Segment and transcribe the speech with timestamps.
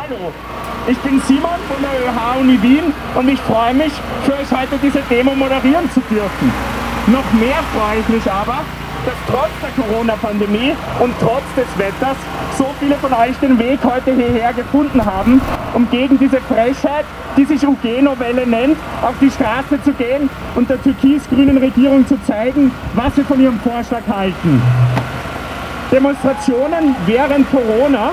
[0.00, 0.32] Hallo,
[0.86, 4.78] ich bin Simon von der ÖH Uni Wien und ich freue mich, für euch heute
[4.80, 6.52] diese Demo moderieren zu dürfen.
[7.08, 8.58] Noch mehr freue ich mich aber,
[9.04, 12.16] dass trotz der Corona-Pandemie und trotz des Wetters
[12.56, 15.40] so viele von euch den Weg heute hierher gefunden haben,
[15.74, 17.04] um gegen diese Frechheit,
[17.36, 22.70] die sich UG-Novelle nennt, auf die Straße zu gehen und der türkis-grünen Regierung zu zeigen,
[22.94, 24.62] was sie von ihrem Vorschlag halten.
[25.90, 28.12] Demonstrationen während Corona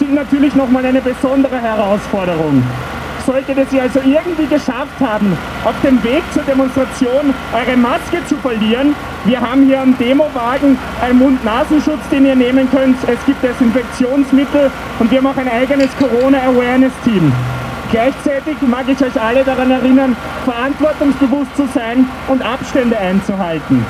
[0.00, 2.62] sind natürlich nochmal eine besondere Herausforderung.
[3.26, 8.36] Solltet ihr sie also irgendwie geschafft haben, auf dem Weg zur Demonstration eure Maske zu
[8.36, 8.94] verlieren,
[9.26, 12.96] wir haben hier am Demowagen einen Mund-Nasenschutz, den ihr nehmen könnt.
[13.06, 17.30] Es gibt Desinfektionsmittel und wir haben auch ein eigenes Corona-Awareness-Team.
[17.90, 23.84] Gleichzeitig mag ich euch alle daran erinnern, verantwortungsbewusst zu sein und Abstände einzuhalten.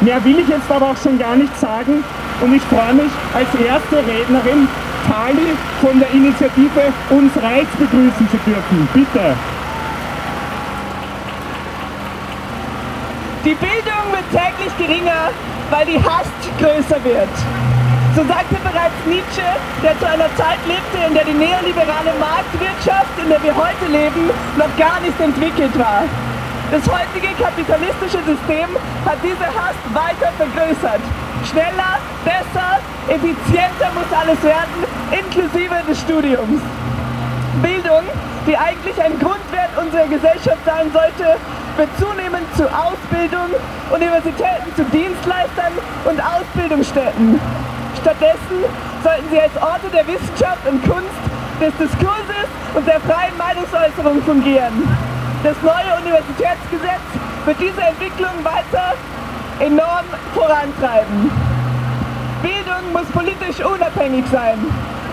[0.00, 2.02] Mehr will ich jetzt aber auch schon gar nicht sagen
[2.40, 4.66] und ich freue mich als erste Rednerin
[5.08, 8.88] Tali von der Initiative Uns Reicht begrüßen zu dürfen.
[8.94, 9.34] Bitte.
[13.44, 15.30] Die Bildung wird täglich geringer,
[15.70, 17.34] weil die Hast größer wird.
[18.14, 19.48] So sagte bereits Nietzsche,
[19.82, 24.30] der zu einer Zeit lebte, in der die neoliberale Marktwirtschaft, in der wir heute leben,
[24.56, 26.04] noch gar nicht entwickelt war.
[26.70, 28.68] Das heutige kapitalistische System
[29.04, 31.00] hat diese Hast weiter vergrößert.
[31.44, 36.62] Schneller, besser, effizienter muss alles werden, inklusive des Studiums.
[37.60, 38.04] Bildung,
[38.46, 41.36] die eigentlich ein Grundwert unserer Gesellschaft sein sollte,
[41.76, 43.50] wird zunehmend zu Ausbildung,
[43.90, 45.72] Universitäten zu Dienstleistern
[46.04, 47.40] und Ausbildungsstätten.
[48.00, 48.58] Stattdessen
[49.02, 51.22] sollten sie als Orte der Wissenschaft und Kunst,
[51.60, 54.82] des Diskurses und der freien Meinungsäußerung fungieren.
[55.44, 57.06] Das neue Universitätsgesetz
[57.44, 58.94] wird diese Entwicklung weiter
[59.62, 61.30] enorm vorantreiben.
[62.42, 64.58] Bildung muss politisch unabhängig sein.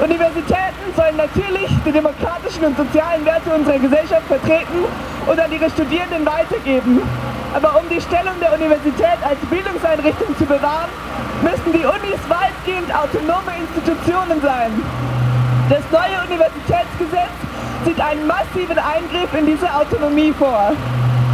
[0.01, 4.85] Universitäten sollen natürlich die demokratischen und sozialen Werte unserer Gesellschaft vertreten
[5.27, 7.01] und an ihre Studierenden weitergeben.
[7.53, 10.89] Aber um die Stellung der Universität als Bildungseinrichtung zu bewahren,
[11.43, 14.71] müssen die Unis weitgehend autonome Institutionen sein.
[15.69, 17.37] Das neue Universitätsgesetz
[17.85, 20.73] sieht einen massiven Eingriff in diese Autonomie vor.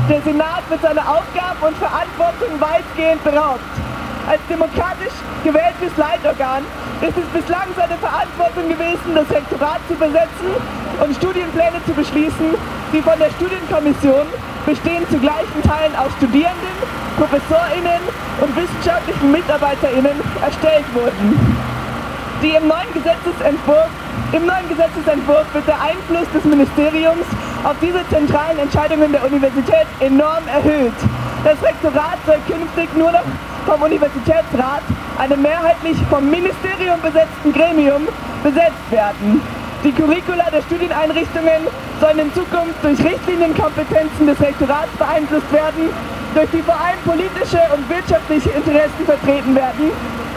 [0.07, 3.65] Der Senat wird seiner Aufgaben und Verantwortung weitgehend beraubt.
[4.29, 6.61] Als demokratisch gewähltes Leitorgan
[7.01, 10.53] ist es bislang seine Verantwortung gewesen, das Rektorat zu besetzen
[11.01, 12.53] und Studienpläne zu beschließen,
[12.93, 14.29] die von der Studienkommission,
[14.67, 16.77] bestehend zu gleichen Teilen aus Studierenden,
[17.17, 18.01] ProfessorInnen
[18.45, 21.33] und wissenschaftlichen MitarbeiterInnen, erstellt wurden.
[22.45, 23.89] Die im neuen Gesetzesentwurf,
[24.31, 27.25] Im neuen Gesetzesentwurf wird der Einfluss des Ministeriums
[27.63, 30.93] auf diese zentralen Entscheidungen der Universität enorm erhöht.
[31.43, 33.23] Das Rektorat soll künftig nur noch
[33.65, 34.81] vom Universitätsrat,
[35.17, 38.07] einem mehrheitlich vom Ministerium besetzten Gremium,
[38.43, 39.41] besetzt werden.
[39.83, 41.67] Die Curricula der Studieneinrichtungen
[42.01, 45.89] sollen in Zukunft durch Richtlinienkompetenzen des Rektorats beeinflusst werden,
[46.35, 49.89] durch die vor allem politische und wirtschaftliche Interessen vertreten werden,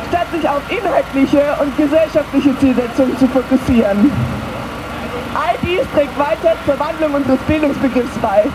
[0.09, 4.11] statt sich auf inhaltliche und gesellschaftliche Zielsetzungen zu fokussieren.
[5.35, 8.47] All dies trägt weiter zur Wandlung unseres Bildungsbegriffs bei.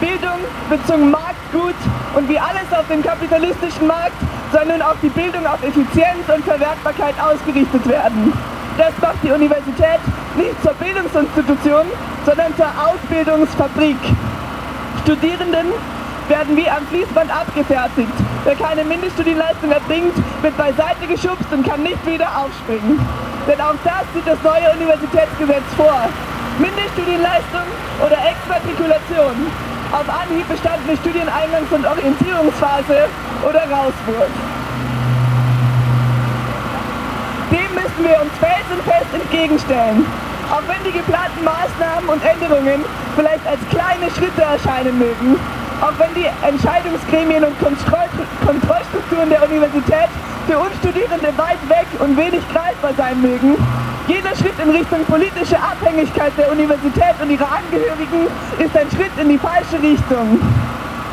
[0.00, 1.74] Bildung wird zum Marktgut
[2.14, 4.16] und wie alles auf dem kapitalistischen Markt
[4.52, 8.32] soll nun auch die Bildung auf Effizienz und Verwertbarkeit ausgerichtet werden.
[8.78, 10.00] Das macht die Universität
[10.36, 11.86] nicht zur Bildungsinstitution,
[12.24, 13.98] sondern zur Ausbildungsfabrik.
[15.02, 15.66] Studierenden
[16.32, 18.16] werden wie am Fließband abgefertigt.
[18.44, 22.96] Wer keine Mindeststudienleistung erbringt, wird beiseite geschubst und kann nicht wieder aufspringen.
[23.46, 26.08] Denn auch das sieht das neue Universitätsgesetz vor.
[26.58, 27.68] Mindeststudienleistung
[28.00, 29.36] oder Exmatrikulation.
[29.92, 33.12] Auf Anhieb bestandene Studieneingangs- und Orientierungsphase
[33.44, 34.32] oder Rauswurf.
[37.52, 40.06] Dem müssen wir uns felsenfest entgegenstellen.
[40.48, 42.80] Auch wenn die geplanten Maßnahmen und Änderungen
[43.16, 45.36] vielleicht als kleine Schritte erscheinen mögen,
[45.82, 50.08] auch wenn die Entscheidungsgremien und Kontrollstrukturen der Universität
[50.46, 53.56] für uns Studierende weit weg und wenig greifbar sein mögen,
[54.06, 59.28] jeder Schritt in Richtung politische Abhängigkeit der Universität und ihrer Angehörigen ist ein Schritt in
[59.28, 60.38] die falsche Richtung.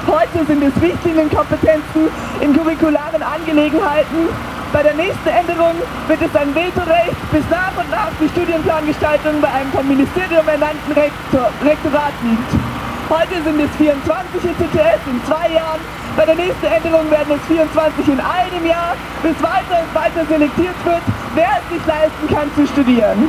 [0.05, 2.09] Heute sind es Richtlinienkompetenzen
[2.41, 4.29] in curricularen Angelegenheiten.
[4.71, 5.75] Bei der nächsten Änderung
[6.07, 10.93] wird es ein Vetorecht, bis nach und nach die Studienplangestaltung bei einem vom Ministerium ernannten
[10.93, 12.68] Rektor, Rektorat liegt.
[13.09, 14.05] Heute sind es 24
[14.37, 15.81] ECTS in zwei Jahren,
[16.15, 20.77] bei der nächsten Änderung werden es 24 in einem Jahr, bis weiter und weiter selektiert
[20.85, 21.01] wird,
[21.33, 23.25] wer es sich leisten kann zu studieren.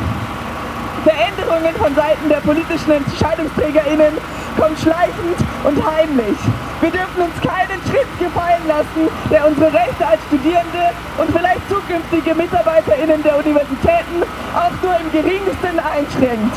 [1.02, 4.20] Veränderungen von Seiten der politischen EntscheidungsträgerInnen
[4.60, 6.36] kommen schleichend und heimlich.
[6.82, 12.34] Wir dürfen uns keinen Schritt gefallen lassen, der unsere Rechte als Studierende und vielleicht zukünftige
[12.36, 16.52] MitarbeiterInnen der Universitäten auch nur im geringsten einschränkt.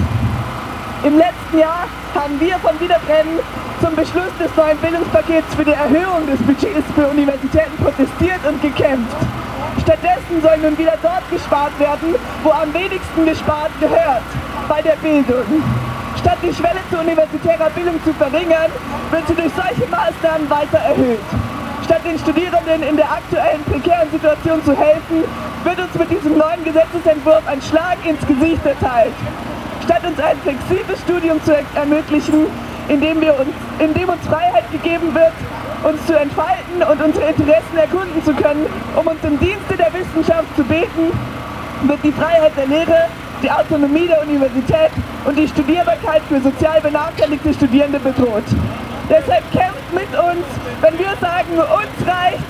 [1.03, 1.83] Im letzten Jahr
[2.15, 3.39] haben wir von Wiederbrennen
[3.81, 9.17] zum Beschluss des neuen Bildungspakets für die Erhöhung des Budgets für Universitäten protestiert und gekämpft.
[9.83, 14.23] Stattdessen soll nun wieder dort gespart werden, wo am wenigsten gespart gehört,
[14.69, 15.44] bei der Bildung.
[16.15, 18.71] Statt die Schwelle zu universitärer Bildung zu verringern,
[19.11, 21.27] wird sie durch solche Maßnahmen weiter erhöht.
[21.83, 25.27] Statt den Studierenden in der aktuellen prekären Situation zu helfen,
[25.65, 29.11] wird uns mit diesem neuen Gesetzesentwurf ein Schlag ins Gesicht erteilt.
[29.83, 32.47] Statt uns ein flexibles Studium zu ermöglichen,
[32.88, 33.50] in dem, wir uns,
[33.80, 35.33] in dem uns Freiheit gegeben wird,
[35.83, 38.65] uns zu entfalten und unsere Interessen erkunden zu können,
[38.95, 41.12] um uns im Dienste der Wissenschaft zu beten,
[41.83, 43.07] wird die Freiheit der Lehre,
[43.41, 44.91] die Autonomie der Universität
[45.25, 48.44] und die Studierbarkeit für sozial benachteiligte Studierende bedroht.
[49.09, 50.45] Deshalb kämpft mit uns,
[50.79, 52.44] wenn wir sagen, uns reicht's,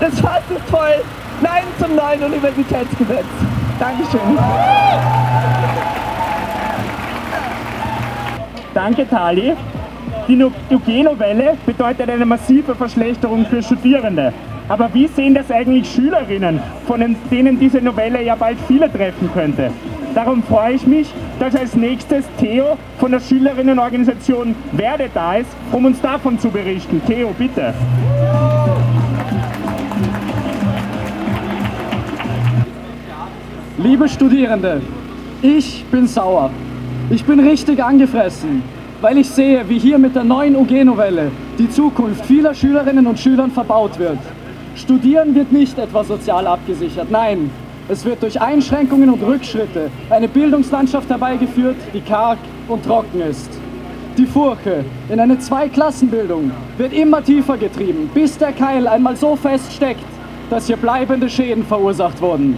[0.00, 1.02] das Fass ist voll,
[1.40, 3.24] nein zum neuen Universitätsgesetz.
[3.78, 4.38] Dankeschön.
[8.74, 9.52] Danke, Tali.
[10.26, 14.32] Die Eugenovelle bedeutet eine massive Verschlechterung für Studierende.
[14.68, 19.70] Aber wie sehen das eigentlich Schülerinnen, von denen diese Novelle ja bald viele treffen könnte?
[20.14, 25.84] Darum freue ich mich, dass als nächstes Theo von der Schülerinnenorganisation Werde da ist, um
[25.84, 27.00] uns davon zu berichten.
[27.06, 27.74] Theo, bitte.
[33.78, 34.80] Liebe Studierende,
[35.42, 36.50] ich bin sauer.
[37.10, 38.62] Ich bin richtig angefressen,
[39.02, 43.50] weil ich sehe, wie hier mit der neuen UG-Novelle die Zukunft vieler Schülerinnen und Schülern
[43.50, 44.18] verbaut wird.
[44.74, 47.50] Studieren wird nicht etwa sozial abgesichert, nein,
[47.90, 53.50] es wird durch Einschränkungen und Rückschritte eine Bildungslandschaft herbeigeführt, die karg und trocken ist.
[54.16, 59.74] Die Furche in eine Zweiklassenbildung wird immer tiefer getrieben, bis der Keil einmal so fest
[59.74, 60.06] steckt,
[60.48, 62.56] dass hier bleibende Schäden verursacht wurden.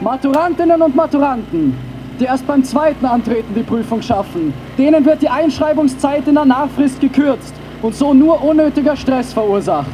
[0.00, 1.74] Maturantinnen und Maturanten,
[2.20, 7.00] die erst beim zweiten Antreten die Prüfung schaffen, denen wird die Einschreibungszeit in der Nachfrist
[7.00, 9.86] gekürzt und so nur unnötiger Stress verursacht.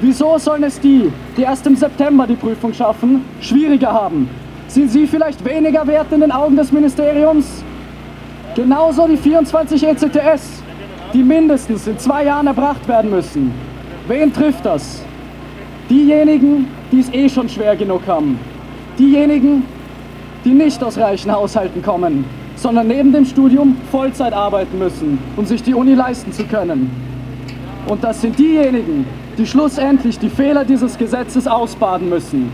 [0.00, 4.30] Wieso sollen es die, die erst im September die Prüfung schaffen, schwieriger haben?
[4.68, 7.62] Sind sie vielleicht weniger wert in den Augen des Ministeriums?
[8.54, 10.62] Genauso die 24 ECTS,
[11.12, 13.52] die mindestens in zwei Jahren erbracht werden müssen.
[14.08, 15.02] Wen trifft das?
[15.88, 18.38] Diejenigen, die es eh schon schwer genug haben.
[18.98, 19.64] Diejenigen,
[20.44, 22.24] die nicht aus reichen Haushalten kommen,
[22.56, 26.90] sondern neben dem Studium Vollzeit arbeiten müssen, um sich die Uni leisten zu können.
[27.86, 29.06] Und das sind diejenigen,
[29.38, 32.50] die schlussendlich die Fehler dieses Gesetzes ausbaden müssen.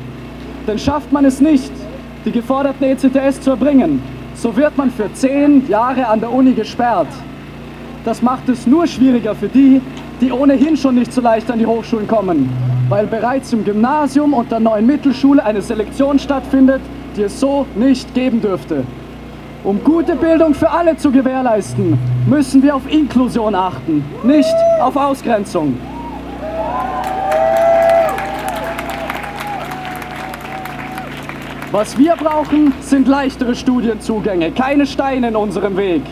[0.67, 1.73] Denn schafft man es nicht,
[2.25, 4.03] die geforderten ECTS zu erbringen,
[4.35, 7.09] so wird man für zehn Jahre an der Uni gesperrt.
[8.05, 9.81] Das macht es nur schwieriger für die,
[10.21, 12.51] die ohnehin schon nicht so leicht an die Hochschulen kommen,
[12.89, 16.81] weil bereits im Gymnasium und der neuen Mittelschule eine Selektion stattfindet,
[17.17, 18.85] die es so nicht geben dürfte.
[19.65, 25.77] Um gute Bildung für alle zu gewährleisten, müssen wir auf Inklusion achten, nicht auf Ausgrenzung.
[31.73, 36.03] Was wir brauchen, sind leichtere Studienzugänge, keine Steine in unserem Weg.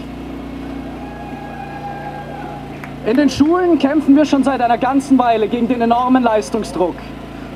[3.07, 6.97] In den Schulen kämpfen wir schon seit einer ganzen Weile gegen den enormen Leistungsdruck.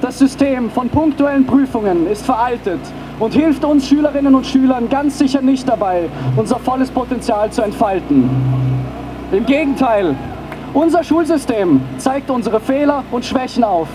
[0.01, 2.81] Das System von punktuellen Prüfungen ist veraltet
[3.19, 8.31] und hilft uns Schülerinnen und Schülern ganz sicher nicht dabei, unser volles Potenzial zu entfalten.
[9.33, 10.15] Im Gegenteil,
[10.75, 13.89] unser Schulsystem zeigt unsere Fehler und Schwächen auf.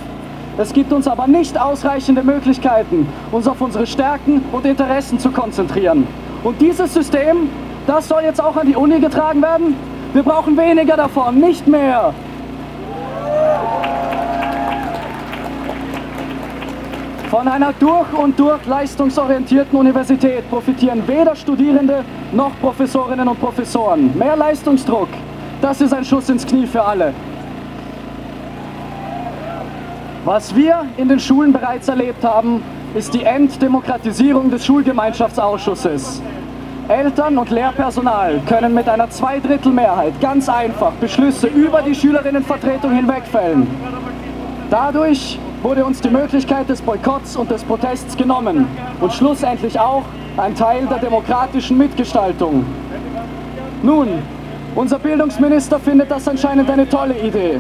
[0.57, 6.07] Es gibt uns aber nicht ausreichende Möglichkeiten, uns auf unsere Stärken und Interessen zu konzentrieren.
[6.43, 7.49] Und dieses System,
[7.87, 9.75] das soll jetzt auch an die Uni getragen werden?
[10.13, 12.13] Wir brauchen weniger davon, nicht mehr.
[17.33, 24.15] Von einer durch und durch leistungsorientierten Universität profitieren weder Studierende noch Professorinnen und Professoren.
[24.15, 25.07] Mehr Leistungsdruck,
[25.59, 27.11] das ist ein Schuss ins Knie für alle.
[30.25, 32.61] Was wir in den Schulen bereits erlebt haben,
[32.93, 36.21] ist die Enddemokratisierung des Schulgemeinschaftsausschusses.
[36.87, 43.65] Eltern und Lehrpersonal können mit einer Zweidrittelmehrheit ganz einfach Beschlüsse über die Schülerinnenvertretung hinwegfällen.
[44.69, 48.67] Dadurch wurde uns die Möglichkeit des Boykotts und des Protests genommen
[48.99, 50.03] und schlussendlich auch
[50.35, 52.65] ein Teil der demokratischen Mitgestaltung.
[53.81, 54.09] Nun,
[54.75, 57.59] unser Bildungsminister findet das anscheinend eine tolle Idee.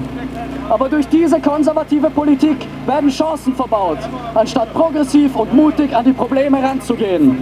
[0.69, 3.99] Aber durch diese konservative Politik werden Chancen verbaut,
[4.33, 7.41] anstatt progressiv und mutig an die Probleme heranzugehen.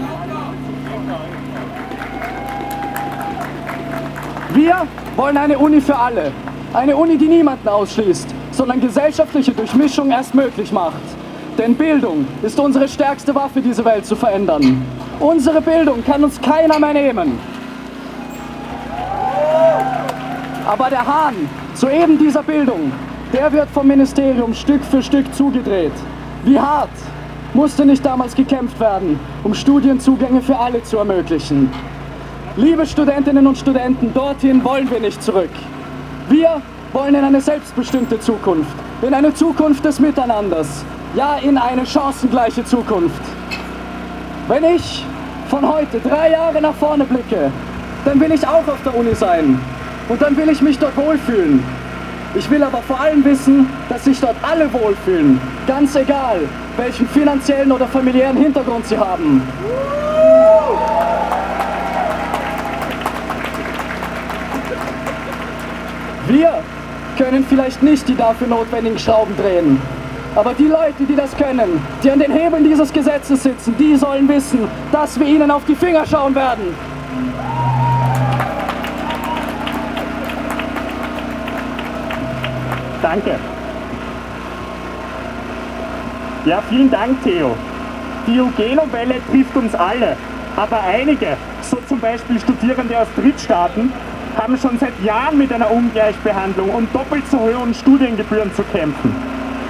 [4.54, 6.32] Wir wollen eine Uni für alle.
[6.74, 11.02] Eine Uni, die niemanden ausschließt, sondern gesellschaftliche Durchmischung erst möglich macht.
[11.58, 14.86] Denn Bildung ist unsere stärkste Waffe, diese Welt zu verändern.
[15.20, 17.40] Unsere Bildung kann uns keiner mehr nehmen.
[20.68, 21.34] Aber der Hahn
[21.74, 22.92] zu eben dieser Bildung,
[23.34, 25.94] der wird vom Ministerium Stück für Stück zugedreht.
[26.46, 26.92] Wie hart
[27.56, 31.72] musste nicht damals gekämpft werden, um Studienzugänge für alle zu ermöglichen.
[32.58, 35.50] Liebe Studentinnen und Studenten, dorthin wollen wir nicht zurück.
[36.30, 36.62] Wir
[36.94, 40.84] wollen in eine selbstbestimmte Zukunft, in eine Zukunft des Miteinanders,
[41.16, 43.22] ja in eine chancengleiche Zukunft.
[44.48, 45.06] Wenn ich
[45.50, 47.52] von heute drei Jahre nach vorne blicke,
[48.04, 49.60] dann will ich auch auf der Uni sein
[50.10, 51.64] und dann will ich mich dort wohlfühlen.
[52.34, 56.40] Ich will aber vor allem wissen, dass sich dort alle wohlfühlen, ganz egal,
[56.78, 59.42] welchen finanziellen oder familiären Hintergrund sie haben.
[66.28, 66.64] Wir
[67.18, 69.80] können vielleicht nicht die dafür notwendigen Schrauben drehen.
[70.36, 74.30] Aber die Leute, die das können, die an den Hebeln dieses Gesetzes sitzen, die sollen
[74.30, 76.74] wissen, dass wir ihnen auf die Finger schauen werden.
[83.02, 83.36] Danke.
[86.46, 87.56] Ja, vielen Dank, Theo.
[88.28, 90.16] Die Eugenowelle trifft uns alle,
[90.56, 93.92] aber einige, so zum Beispiel Studierende aus Drittstaaten,
[94.38, 99.16] haben schon seit Jahren mit einer Ungleichbehandlung und doppelt so hohen Studiengebühren zu kämpfen.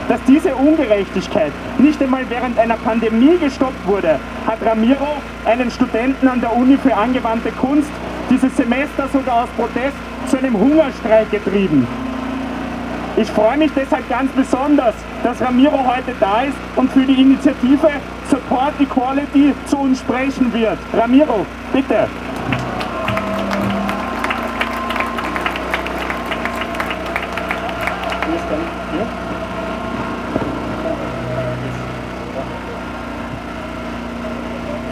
[0.08, 6.42] Dass diese Ungerechtigkeit nicht einmal während einer Pandemie gestoppt wurde, hat Ramiro, einen Studenten an
[6.42, 7.90] der Uni für angewandte Kunst,
[8.30, 9.96] dieses Semester sogar aus Protest
[10.28, 11.88] zu einem Hungerstreik getrieben.
[13.18, 17.90] Ich freue mich deshalb ganz besonders, dass Ramiro heute da ist und für die Initiative
[18.30, 20.78] Support Equality zu uns sprechen wird.
[20.94, 22.08] Ramiro, bitte.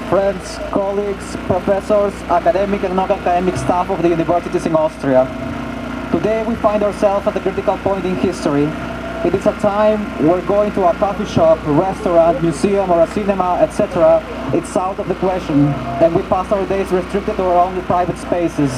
[0.09, 5.23] Friends, colleagues, professors, academic and non-academic staff of the universities in Austria.
[6.11, 8.63] Today we find ourselves at a critical point in history.
[9.23, 13.59] It is a time we're going to a coffee shop, restaurant, museum or a cinema,
[13.61, 14.19] etc.
[14.51, 15.67] It's out of the question
[16.01, 18.71] and we pass our days restricted to our own private spaces.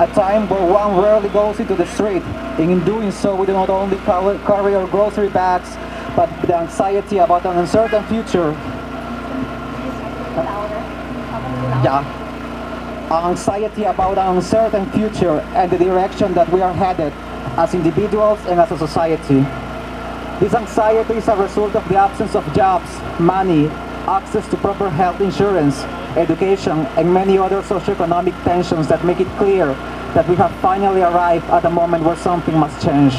[0.00, 2.22] A time where one rarely goes into the street
[2.58, 5.76] and in doing so we do not only carry our grocery bags
[6.16, 8.56] but the anxiety about an uncertain future
[11.84, 12.00] yeah,
[13.10, 17.12] anxiety about an uncertain future and the direction that we are headed
[17.58, 19.44] as individuals and as a society.
[20.40, 23.68] This anxiety is a result of the absence of jobs, money,
[24.08, 25.82] access to proper health insurance,
[26.16, 29.66] education, and many other socioeconomic tensions that make it clear
[30.14, 33.14] that we have finally arrived at a moment where something must change.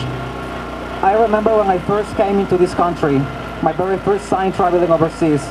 [1.03, 3.19] I remember when I first came into this country,
[3.61, 5.43] my very first time traveling overseas.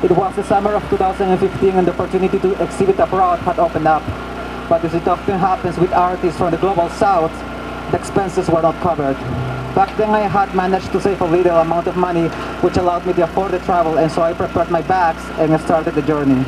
[0.00, 4.02] It was the summer of 2015 and the opportunity to exhibit abroad had opened up.
[4.68, 7.32] But as it often happens with artists from the global south,
[7.90, 9.16] the expenses were not covered.
[9.74, 12.28] Back then I had managed to save a little amount of money
[12.62, 15.96] which allowed me to afford the travel and so I prepared my bags and started
[15.96, 16.44] the journey.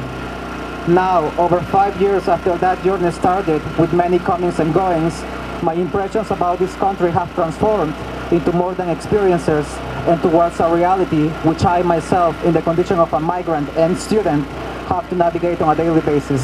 [0.86, 5.24] Now, over five years after that journey started, with many comings and goings,
[5.60, 7.94] my impressions about this country have transformed
[8.32, 9.66] into more than experiences
[10.06, 14.46] and towards a reality which I myself, in the condition of a migrant and student,
[14.88, 16.42] have to navigate on a daily basis.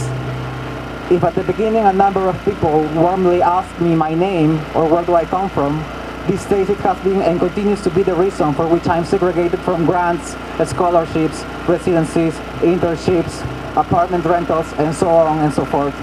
[1.11, 5.05] If at the beginning a number of people warmly asked me my name or where
[5.05, 5.85] do I come from,
[6.27, 9.61] these days it has been and continues to be the reason for which I'm segregated
[9.61, 10.35] from grants,
[10.69, 13.43] scholarships, residencies, internships,
[13.77, 15.95] apartment rentals, and so on and so forth.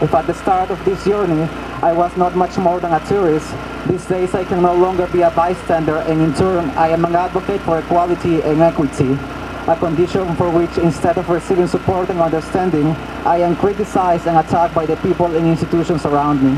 [0.00, 1.48] If at the start of this journey
[1.82, 3.50] I was not much more than a tourist,
[3.88, 7.16] these days I can no longer be a bystander and in turn I am an
[7.16, 9.16] advocate for equality and equity,
[9.66, 12.88] a condition for which instead of receiving support and understanding,
[13.24, 16.52] I am criticized and attacked by the people and institutions around me.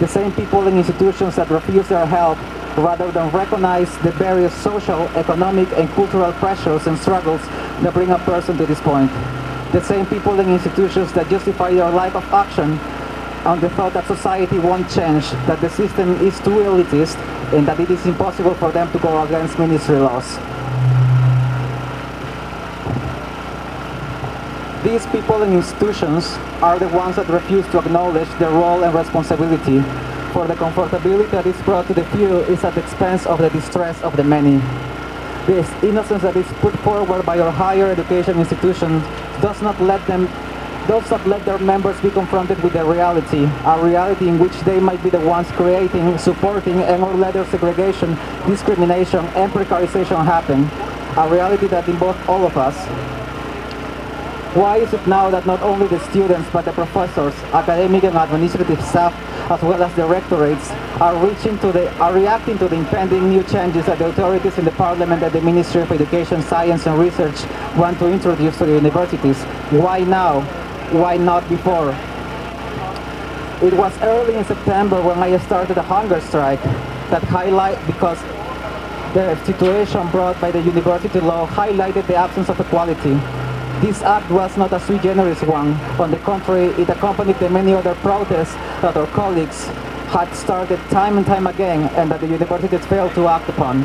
[0.00, 2.36] The same people and institutions that refuse their help
[2.76, 7.40] rather than recognize the various social, economic and cultural pressures and struggles
[7.82, 9.12] that bring a person to this point.
[9.70, 12.80] The same people and institutions that justify their lack of action
[13.46, 17.16] on the thought that society won't change, that the system is too elitist,
[17.54, 20.36] and that it is impossible for them to go against ministry laws.
[24.82, 26.26] These people and institutions
[26.60, 29.80] are the ones that refuse to acknowledge their role and responsibility,
[30.32, 33.50] for the comfortability that is brought to the few is at the expense of the
[33.50, 34.58] distress of the many.
[35.46, 39.04] This innocence that is put forward by our higher education institutions
[39.40, 40.28] does not let them
[40.86, 44.78] those that let their members be confronted with the reality, a reality in which they
[44.78, 48.16] might be the ones creating, supporting, and or let their segregation,
[48.46, 50.62] discrimination, and precarization happen.
[51.18, 52.76] A reality that involves all of us.
[54.54, 58.82] Why is it now that not only the students but the professors, academic and administrative
[58.82, 59.12] staff,
[59.50, 63.84] as well as directorates, are reaching to the are reacting to the impending new changes
[63.86, 67.44] that the authorities in the Parliament and the Ministry of Education, Science and Research
[67.76, 69.42] want to introduce to the universities?
[69.70, 70.65] Why now?
[70.92, 71.90] Why not before?
[73.60, 76.62] It was early in September when I started a hunger strike
[77.10, 78.20] that highlight because
[79.12, 83.14] the situation brought by the university law highlighted the absence of equality.
[83.80, 85.72] This act was not a sui generis one.
[85.98, 89.66] On the contrary, it accompanied the many other protests that our colleagues
[90.14, 93.82] had started time and time again and that the universities failed to act upon.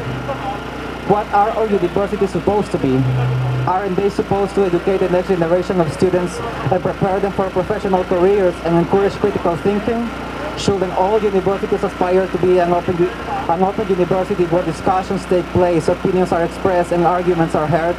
[1.10, 3.51] What are our universities supposed to be?
[3.68, 8.04] Aren't they supposed to educate the next generation of students and prepare them for professional
[8.06, 10.10] careers and encourage critical thinking?
[10.58, 15.90] Shouldn't all universities aspire to be an open, an open university where discussions take place,
[15.90, 17.96] opinions are expressed, and arguments are heard?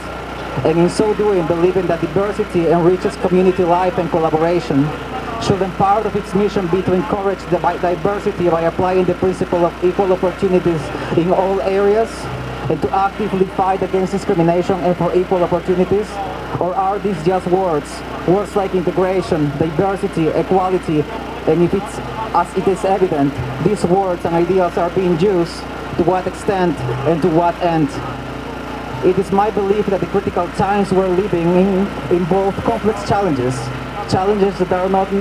[0.66, 4.85] And in so doing, believing that diversity enriches community life and collaboration.
[5.42, 9.85] Shouldn't part of its mission be to encourage the diversity by applying the principle of
[9.85, 10.83] equal opportunities
[11.16, 12.11] in all areas?
[12.73, 16.09] And to actively fight against discrimination and for equal opportunities?
[16.59, 18.00] Or are these just words?
[18.26, 21.02] Words like integration, diversity, equality,
[21.47, 21.99] and if it's,
[22.33, 23.31] as it is evident,
[23.62, 25.55] these words and ideas are being used,
[25.99, 26.79] to what extent
[27.11, 27.91] and to what end?
[29.05, 33.55] It is my belief that the critical times we're living in involve complex challenges,
[34.11, 35.12] challenges that are not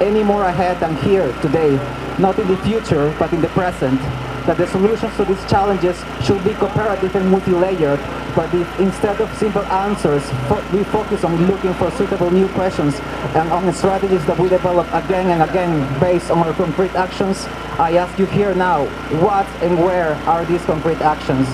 [0.00, 1.74] any more ahead than here today,
[2.20, 4.00] not in the future, but in the present,
[4.46, 8.00] that the solutions to these challenges should be cooperative and multi-layered,
[8.34, 13.00] but if instead of simple answers, fo we focus on looking for suitable new questions
[13.34, 17.46] and on the strategies that we develop again and again based on our concrete actions,
[17.78, 18.86] I ask you here now,
[19.20, 21.46] what and where are these concrete actions?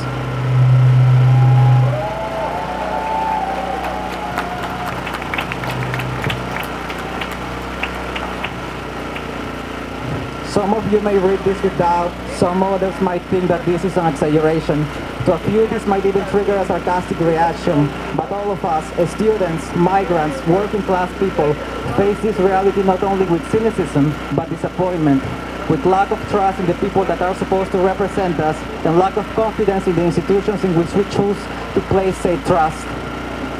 [10.56, 13.94] Some of you may read this with doubt, some others might think that this is
[13.98, 14.86] an exaggeration.
[15.26, 19.76] To a few, this might even trigger a sarcastic reaction, but all of us, students,
[19.76, 21.52] migrants, working class people,
[21.92, 25.22] face this reality not only with cynicism, but disappointment,
[25.68, 29.18] with lack of trust in the people that are supposed to represent us, and lack
[29.18, 31.36] of confidence in the institutions in which we choose
[31.74, 32.80] to place said trust.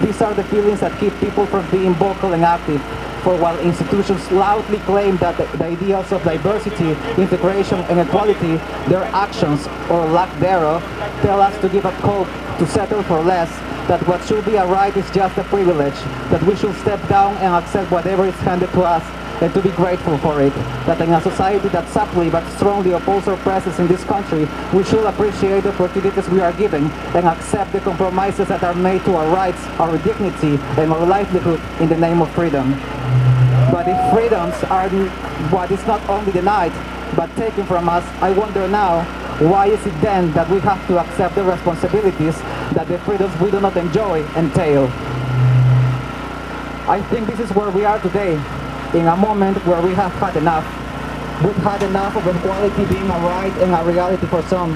[0.00, 2.80] These are the feelings that keep people from being vocal and active,
[3.26, 8.54] for while institutions loudly claim that the, ideals of diversity, integration, and equality,
[8.86, 10.80] their actions, or lack thereof,
[11.22, 12.28] tell us to give up hope,
[12.60, 13.50] to settle for less,
[13.88, 15.98] that what should be a right is just a privilege,
[16.30, 19.02] that we should step down and accept whatever is handed to us,
[19.40, 20.54] and to be grateful for it.
[20.86, 24.84] That in a society that subtly but strongly opposes our presence in this country, we
[24.84, 29.14] should appreciate the opportunities we are given and accept the compromises that are made to
[29.16, 32.72] our rights, our dignity, and our livelihood in the name of freedom.
[33.70, 34.88] But if freedoms are
[35.50, 36.72] what is not only denied,
[37.14, 39.04] but taken from us, I wonder now,
[39.38, 42.40] why is it then that we have to accept the responsibilities
[42.72, 44.84] that the freedoms we do not enjoy entail?
[46.88, 48.40] I think this is where we are today,
[48.96, 50.64] in a moment where we have had enough.
[51.44, 54.72] We've had enough of equality being a right and a reality for some.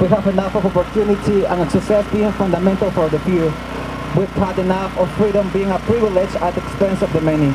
[0.00, 3.44] We have enough of opportunity and success being fundamental for the few.
[4.18, 7.54] We've had enough of freedom being a privilege at the expense of the many.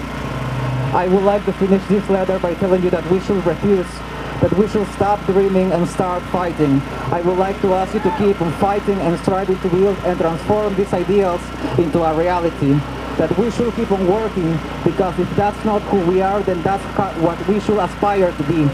[0.96, 3.92] I would like to finish this letter by telling you that we should refuse,
[4.40, 6.80] that we should stop dreaming and start fighting.
[7.12, 10.18] I would like to ask you to keep on fighting and striving to build and
[10.18, 11.42] transform these ideals
[11.78, 12.80] into a reality.
[13.18, 16.84] That we should keep on working because if that's not who we are, then that's
[17.20, 18.70] what we should aspire to be.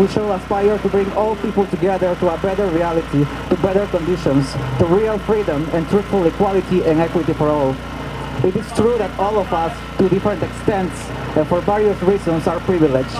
[0.00, 4.52] We should aspire to bring all people together to a better reality, to better conditions,
[4.78, 7.74] to real freedom and truthful equality and equity for all.
[8.44, 12.60] It is true that all of us, to different extents, and for various reasons, are
[12.60, 13.14] privileged.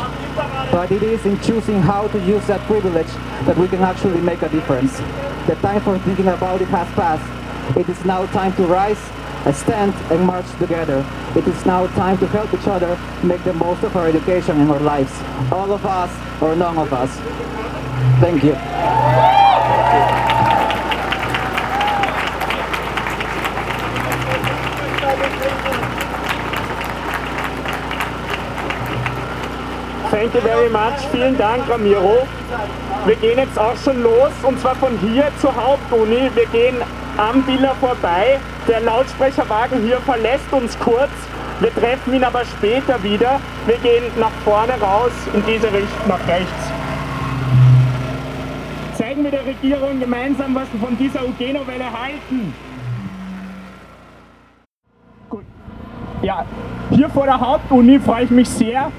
[0.71, 3.09] But it is in choosing how to use that privilege
[3.47, 4.99] that we can actually make a difference.
[5.47, 7.77] The time for thinking about it has passed.
[7.79, 9.01] It is now time to rise,
[9.53, 11.05] stand, and march together.
[11.35, 14.71] It is now time to help each other make the most of our education and
[14.71, 15.13] our lives.
[15.53, 16.11] All of us
[16.43, 17.11] or none of us.
[18.21, 18.57] Thank you.
[30.11, 31.01] Thank you very much.
[31.13, 32.27] Vielen Dank, Ramiro.
[33.07, 36.31] Wir gehen jetzt auch schon los und zwar von hier zur Hauptuni.
[36.35, 36.77] Wir gehen
[37.19, 38.39] am Villa vorbei.
[38.69, 41.11] Der Lautsprecherwagen hier verlässt uns kurz
[41.59, 43.41] Wir treffen ihn aber später wieder.
[43.67, 46.71] Wir gehen nach vorne raus, in diese Richtung, nach rechts.
[48.95, 52.53] Zeigen wir der Regierung gemeinsam, was wir von dieser Eugenowelle halten.
[55.31, 55.45] Gut.
[56.21, 56.45] Ja,
[56.91, 58.93] hier vor der Hauptuni freue ich mich sehr,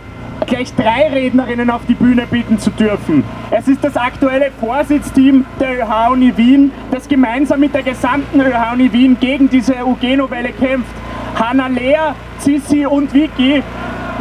[0.47, 3.23] gleich drei Rednerinnen auf die Bühne bitten zu dürfen.
[3.51, 9.17] Es ist das aktuelle Vorsitzteam der ÖH-Uni Wien, das gemeinsam mit der gesamten ÖH-Uni Wien
[9.19, 10.89] gegen diese UG-Novelle kämpft.
[11.35, 13.61] Hanna Lea, Sissi und Vicky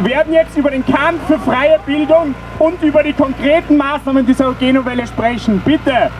[0.03, 5.07] werden jetzt über den Kampf für freie Bildung und über die konkreten Maßnahmen dieser UG-Novelle
[5.07, 5.61] sprechen.
[5.65, 6.11] Bitte!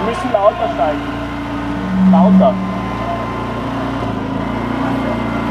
[0.00, 2.10] Wir müssen lauter steigen.
[2.10, 2.54] Lauter.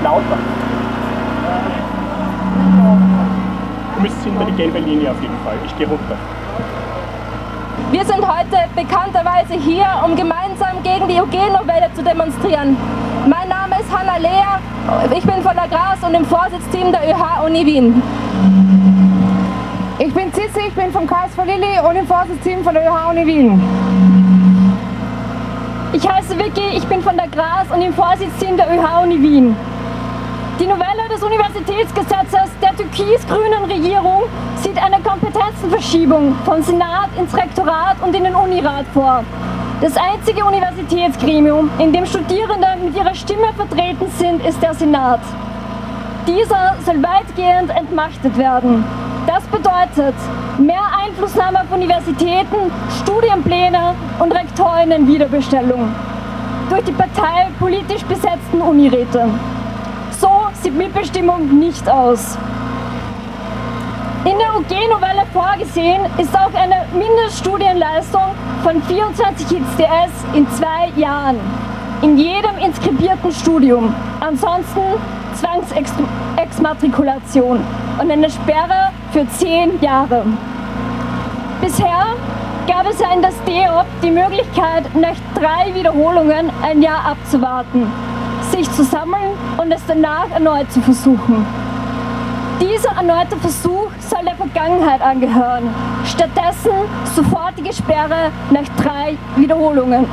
[0.04, 0.57] Lauter.
[3.98, 5.56] Du müsst hinter die gelbe Linie auf jeden Fall.
[5.66, 6.16] Ich gehe runter.
[7.90, 12.78] Wir sind heute bekannterweise hier, um gemeinsam gegen die UG-Novelle zu demonstrieren.
[13.28, 17.66] Mein Name ist Hanna Lea, ich bin von der GRAS und im Vorsitzteam der ÖH-Uni
[17.66, 18.04] Wien.
[19.98, 23.60] Ich bin Sissi, ich bin vom KSV Lilly und im Vorsitzteam von der ÖH-Uni Wien.
[25.94, 29.56] Ich heiße Vicky, ich bin von der GRAS und im Vorsitzteam der ÖH-Uni Wien.
[30.60, 34.24] Die Novelle des Universitätsgesetzes der türkis-grünen Regierung
[34.56, 39.24] sieht eine Kompetenzenverschiebung vom Senat ins Rektorat und in den Unirat vor.
[39.82, 45.20] Das einzige Universitätsgremium, in dem Studierende mit ihrer Stimme vertreten sind, ist der Senat.
[46.26, 48.84] Dieser soll weitgehend entmachtet werden.
[49.28, 50.16] Das bedeutet
[50.58, 52.72] mehr Einflussnahme auf Universitäten,
[53.04, 55.94] Studienpläne und Rektorinnenwiederbestellung
[56.72, 59.30] durch die parteipolitisch besetzten Uniräte.
[60.68, 62.38] Sieht Mitbestimmung nicht aus.
[64.26, 71.40] In der UG-Novelle vorgesehen ist auch eine Mindeststudienleistung von 24 ICS in zwei Jahren.
[72.02, 73.96] In jedem inskribierten Studium.
[74.20, 74.82] Ansonsten
[75.36, 77.62] Zwangsexmatrikulation
[78.02, 80.26] und eine Sperre für zehn Jahre.
[81.62, 82.08] Bisher
[82.68, 87.90] gab es ja in das DEOP die Möglichkeit, nach drei Wiederholungen ein Jahr abzuwarten
[88.58, 91.46] sich zu sammeln und es danach erneut zu versuchen.
[92.60, 95.70] Dieser erneute Versuch soll der Vergangenheit angehören.
[96.04, 96.72] Stattdessen
[97.16, 100.08] sofortige Sperre nach drei Wiederholungen.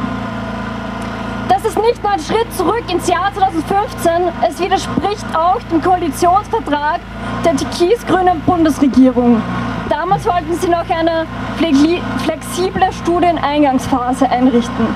[1.48, 4.12] Das ist nicht nur ein Schritt zurück ins Jahr 2015,
[4.46, 7.00] es widerspricht auch dem Koalitionsvertrag
[7.46, 9.40] der türkis-grünen Bundesregierung.
[9.88, 11.26] Damals wollten sie noch eine
[11.56, 14.86] flexible Studieneingangsphase einrichten.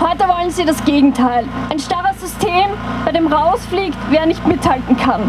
[0.00, 1.46] Heute wollen sie das Gegenteil.
[1.70, 2.66] Ein starres System,
[3.04, 5.22] bei dem rausfliegt, wer nicht mithalten kann.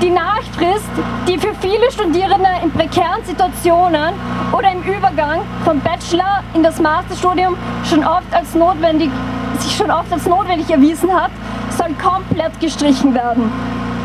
[0.00, 0.88] Die Nachfrist,
[1.26, 4.14] die für viele Studierende in prekären Situationen
[4.52, 7.56] oder im Übergang vom Bachelor in das Masterstudium
[7.88, 9.10] schon oft als notwendig,
[9.58, 11.32] sich schon oft als notwendig erwiesen hat,
[11.76, 13.50] soll komplett gestrichen werden.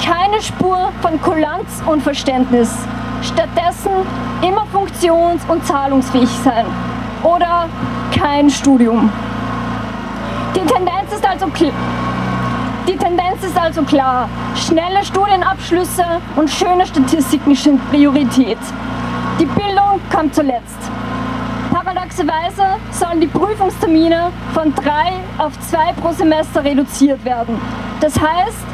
[0.04, 2.76] Keine Spur von Kulanz und Verständnis.
[3.24, 3.92] Stattdessen
[4.42, 6.66] immer funktions- und zahlungsfähig sein.
[7.24, 7.70] Oder
[8.16, 9.10] kein Studium.
[10.56, 11.72] Die Tendenz ist also klar.
[12.88, 14.28] Die Tendenz ist also klar.
[14.56, 16.04] Schnelle Studienabschlüsse
[16.36, 18.58] und schöne Statistiken sind Priorität.
[19.40, 20.78] Die Bildung kommt zuletzt.
[21.72, 27.60] Paradoxerweise sollen die Prüfungstermine von drei auf zwei pro Semester reduziert werden.
[28.00, 28.66] Das heißt,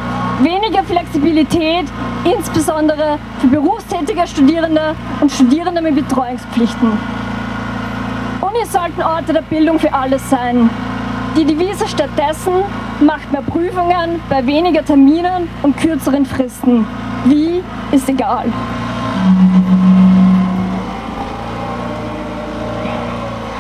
[0.44, 1.86] weniger Flexibilität,
[2.24, 6.92] insbesondere für berufstätige Studierende und Studierende mit Betreuungspflichten.
[8.42, 10.70] Unis sollten Orte der Bildung für alles sein.
[11.38, 12.54] Die Devise stattdessen
[13.00, 16.86] macht mehr Prüfungen bei weniger Terminen und kürzeren Fristen.
[17.26, 18.46] Wie ist egal.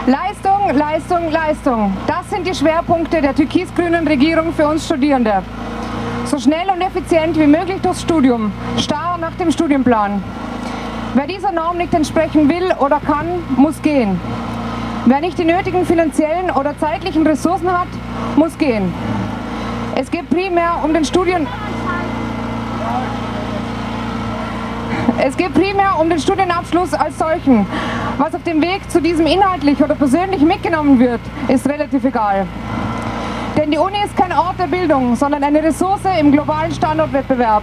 [0.07, 1.97] Leistung, Leistung, Leistung.
[2.07, 5.43] Das sind die Schwerpunkte der türkis-grünen Regierung für uns Studierende.
[6.29, 10.21] So schnell und effizient wie möglich durchs Studium, starr nach dem Studienplan.
[11.15, 13.25] Wer dieser Norm nicht entsprechen will oder kann,
[13.57, 14.21] muss gehen.
[15.07, 17.87] Wer nicht die nötigen finanziellen oder zeitlichen Ressourcen hat,
[18.35, 18.93] muss gehen.
[19.95, 21.47] Es geht primär um den Studien
[25.21, 27.65] es geht primär um den Studienabschluss als solchen.
[28.17, 32.47] Was auf dem Weg zu diesem inhaltlich oder persönlich mitgenommen wird, ist relativ egal.
[33.69, 37.62] Denn die Uni ist kein Ort der Bildung, sondern eine Ressource im globalen Standortwettbewerb.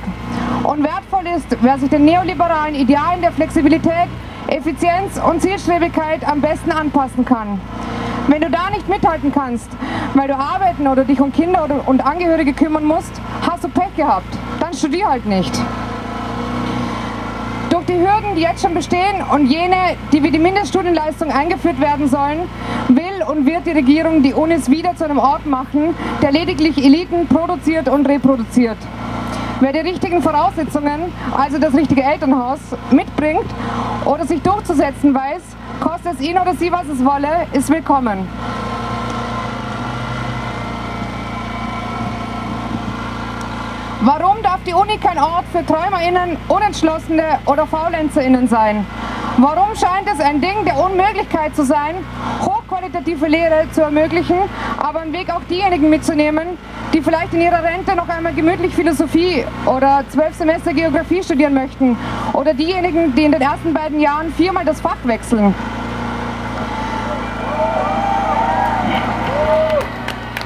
[0.62, 4.06] Und wertvoll ist, wer sich den neoliberalen Idealen der Flexibilität,
[4.46, 7.60] Effizienz und Zielstrebigkeit am besten anpassen kann.
[8.28, 9.68] Wenn du da nicht mithalten kannst,
[10.14, 14.32] weil du arbeiten oder dich um Kinder und Angehörige kümmern musst, hast du Pech gehabt.
[14.60, 15.60] Dann studier halt nicht.
[17.88, 22.40] Die Hürden, die jetzt schon bestehen und jene, die wie die Mindeststudienleistung eingeführt werden sollen,
[22.88, 27.28] will und wird die Regierung die Unis wieder zu einem Ort machen, der lediglich Eliten
[27.28, 28.76] produziert und reproduziert.
[29.60, 32.58] Wer die richtigen Voraussetzungen, also das richtige Elternhaus,
[32.90, 33.46] mitbringt
[34.04, 35.42] oder sich durchzusetzen weiß,
[35.78, 38.26] kostet es ihn oder sie, was es wolle, ist willkommen.
[44.02, 48.84] Warum darf die Uni kein Ort für TräumerInnen, Unentschlossene oder FaulenzerInnen sein?
[49.38, 51.94] Warum scheint es ein Ding der Unmöglichkeit zu sein,
[52.40, 54.36] hochqualitative Lehre zu ermöglichen,
[54.78, 56.58] aber einen Weg auch diejenigen mitzunehmen,
[56.92, 61.96] die vielleicht in ihrer Rente noch einmal gemütlich Philosophie oder zwölf Semester Geografie studieren möchten
[62.32, 65.54] oder diejenigen, die in den ersten beiden Jahren viermal das Fach wechseln?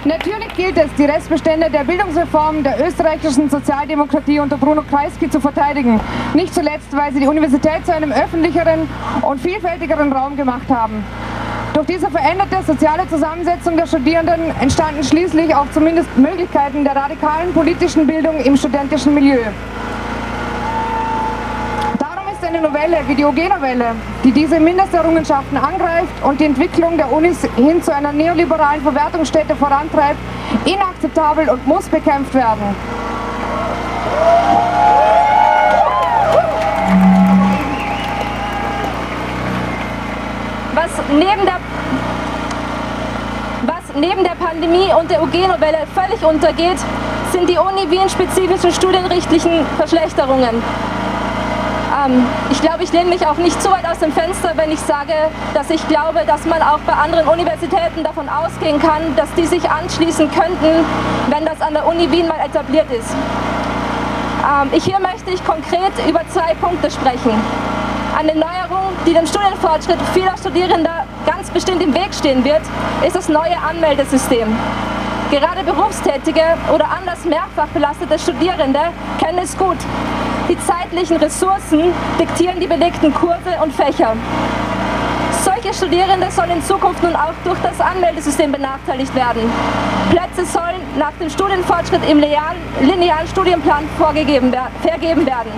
[0.04, 6.00] Natürlich gilt es, die Restbestände der Bildungsreform der österreichischen Sozialdemokratie unter Bruno Kreisky zu verteidigen.
[6.34, 8.88] Nicht zuletzt, weil sie die Universität zu einem öffentlicheren
[9.22, 11.04] und vielfältigeren Raum gemacht haben.
[11.74, 18.06] Durch diese veränderte soziale Zusammensetzung der Studierenden entstanden schließlich auch zumindest Möglichkeiten der radikalen politischen
[18.06, 19.40] Bildung im studentischen Milieu
[22.50, 27.80] eine Novelle wie die OG-Novelle, die diese Mindesterrungenschaften angreift und die Entwicklung der Unis hin
[27.80, 30.18] zu einer neoliberalen Verwertungsstätte vorantreibt,
[30.64, 32.74] inakzeptabel und muss bekämpft werden.
[40.74, 41.60] Was neben der
[43.96, 46.78] neben der Pandemie und der UG-Novelle völlig untergeht,
[47.32, 50.62] sind die Uni Wien-spezifischen studienrichtlichen Verschlechterungen.
[52.06, 54.80] Ähm, ich glaube, ich lehne mich auch nicht zu weit aus dem Fenster, wenn ich
[54.80, 55.14] sage,
[55.54, 59.68] dass ich glaube, dass man auch bei anderen Universitäten davon ausgehen kann, dass die sich
[59.68, 60.84] anschließen könnten,
[61.28, 63.10] wenn das an der Uni Wien mal etabliert ist.
[64.40, 67.32] Ähm, ich, hier möchte ich konkret über zwei Punkte sprechen.
[68.16, 72.62] Eine Neuerung, die dem Studienfortschritt vieler Studierender ganz bestimmt im Weg stehen wird,
[73.06, 74.48] ist das neue Anmeldesystem.
[75.30, 76.42] Gerade berufstätige
[76.74, 78.80] oder anders mehrfach belastete Studierende
[79.18, 79.78] kennen es gut.
[80.48, 84.14] Die zeitlichen Ressourcen diktieren die belegten Kurse und Fächer.
[85.44, 89.42] Solche Studierende sollen in Zukunft nun auch durch das Anmeldesystem benachteiligt werden.
[90.10, 95.52] Plätze sollen nach dem Studienfortschritt im linearen Studienplan vorgegeben, vergeben werden.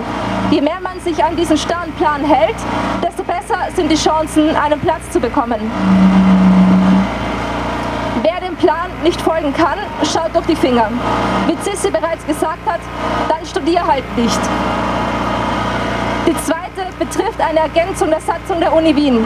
[0.51, 2.55] Je mehr man sich an diesen starren Plan hält,
[3.01, 5.59] desto besser sind die Chancen, einen Platz zu bekommen.
[8.21, 10.89] Wer dem Plan nicht folgen kann, schaut durch die Finger.
[11.45, 12.79] Wie Sissi bereits gesagt hat,
[13.27, 14.39] dann studier halt nicht.
[16.25, 19.23] Die zweite betrifft eine Ergänzung der Satzung der Uni Wien.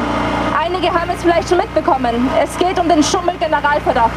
[0.60, 2.28] Einige haben es vielleicht schon mitbekommen.
[2.42, 4.12] Es geht um den Schummel-Generalverdacht.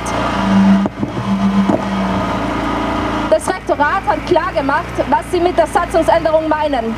[3.28, 6.94] Das Rektorat hat klargemacht, was sie mit der Satzungsänderung meinen.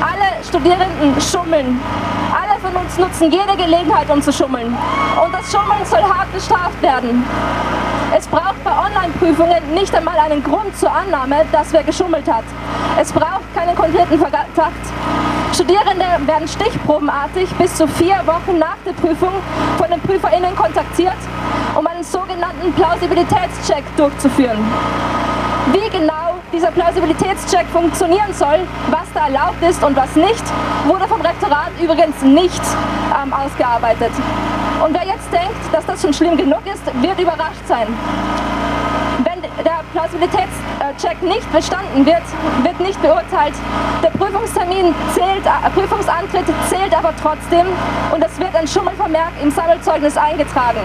[0.00, 1.80] Alle Studierenden schummeln.
[2.74, 4.66] Von nutzen jede Gelegenheit, um zu schummeln.
[5.24, 7.24] Und das Schummeln soll hart bestraft werden.
[8.16, 12.44] Es braucht bei Online-Prüfungen nicht einmal einen Grund zur Annahme, dass wer geschummelt hat.
[13.00, 14.48] Es braucht keinen konkreten Verdacht.
[15.52, 19.34] Studierende werden stichprobenartig bis zu vier Wochen nach der Prüfung
[19.78, 21.14] von den PrüferInnen kontaktiert,
[21.76, 24.58] um einen sogenannten Plausibilitätscheck durchzuführen.
[25.72, 26.13] Wie genau
[26.54, 30.44] dieser Plausibilitätscheck funktionieren soll, was da erlaubt ist und was nicht,
[30.86, 32.62] wurde vom Rektorat übrigens nicht
[33.10, 34.12] ähm, ausgearbeitet.
[34.84, 37.88] Und wer jetzt denkt, dass das schon schlimm genug ist, wird überrascht sein.
[39.24, 42.22] Wenn der Plausibilitätscheck nicht bestanden wird,
[42.62, 43.54] wird nicht beurteilt.
[44.02, 47.66] Der Prüfungstermin zählt, äh, Prüfungsantritt zählt aber trotzdem
[48.12, 50.80] und es wird ein Schummelvermerk im Sammelzeugnis eingetragen.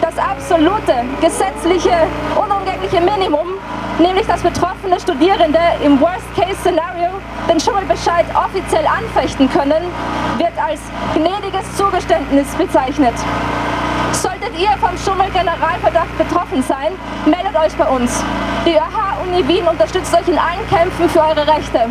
[0.00, 1.92] Das absolute, gesetzliche,
[2.36, 3.48] unumgängliche Minimum,
[3.98, 7.10] nämlich dass betroffene Studierende im Worst-Case-Szenario
[7.48, 9.82] den Schummelbescheid offiziell anfechten können,
[10.38, 10.80] wird als
[11.14, 13.14] gnädiges Zugeständnis bezeichnet.
[14.12, 16.92] Solltet ihr vom Schummel-Generalverdacht betroffen sein,
[17.26, 18.22] meldet euch bei uns.
[18.64, 21.88] Die ÖH-Uni Wien unterstützt euch in allen Kämpfen für eure Rechte.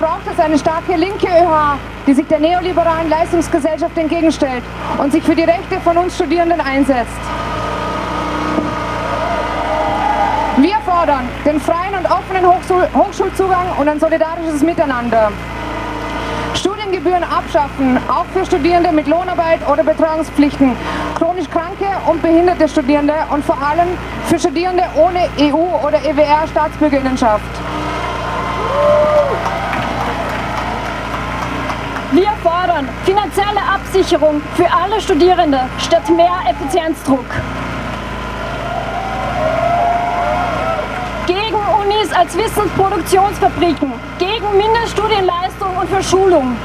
[0.00, 4.64] Braucht es eine starke linke ÖH, die sich der neoliberalen Leistungsgesellschaft entgegenstellt
[4.96, 7.12] und sich für die Rechte von uns Studierenden einsetzt.
[10.56, 15.30] Wir fordern den freien und offenen Hochschul Hochschulzugang und ein solidarisches Miteinander.
[16.54, 20.76] Studiengebühren abschaffen, auch für Studierende mit Lohnarbeit oder Betreuungspflichten,
[21.14, 23.88] chronisch kranke und behinderte Studierende und vor allem
[24.26, 27.44] für Studierende ohne EU- oder EWR-Staatsbürgerinnenschaft.
[32.12, 37.24] Wir fordern finanzielle Absicherung für alle Studierende statt mehr Effizienzdruck.
[41.28, 46.56] Gegen Unis als Wissensproduktionsfabriken, gegen Mindeststudienleistung und Verschulung.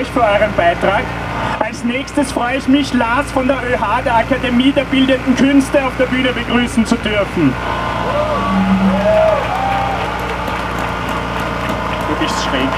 [0.00, 1.02] Euch für euren Beitrag.
[1.58, 5.92] Als nächstes freue ich mich, Lars von der ÖH, der Akademie der Bildenden Künste, auf
[5.98, 7.52] der Bühne begrüßen zu dürfen.
[12.08, 12.68] Du bist schräg.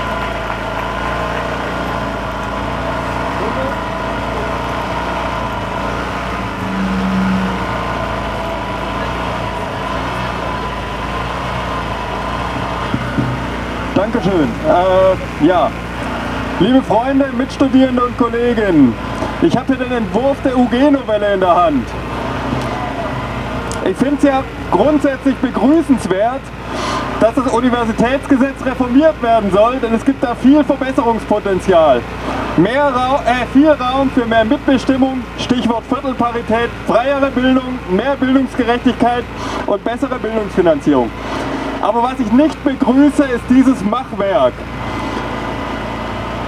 [13.94, 14.48] Dankeschön.
[14.66, 15.70] Äh, ja,
[16.60, 18.94] liebe Freunde, Mitstudierende und Kollegen,
[19.40, 21.86] ich habe hier den Entwurf der UG-Novelle in der Hand.
[23.90, 26.42] Ich finde es ja grundsätzlich begrüßenswert,
[27.18, 32.02] dass das Universitätsgesetz reformiert werden soll, denn es gibt da viel Verbesserungspotenzial.
[32.58, 39.24] Mehr Ra äh, viel Raum für mehr Mitbestimmung, Stichwort Viertelparität, freiere Bildung, mehr Bildungsgerechtigkeit
[39.66, 41.10] und bessere Bildungsfinanzierung.
[41.80, 44.52] Aber was ich nicht begrüße, ist dieses Machwerk.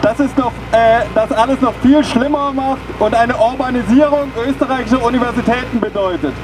[0.02, 5.78] Das, ist noch, äh, das alles noch viel schlimmer macht und eine Urbanisierung österreichischer Universitäten
[5.78, 6.34] bedeutet.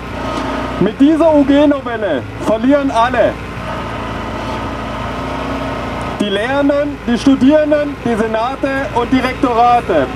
[0.78, 3.32] Mit dieser UG-Novelle verlieren alle.
[6.20, 10.06] Die Lehrenden, die Studierenden, die Senate und die Rektorate.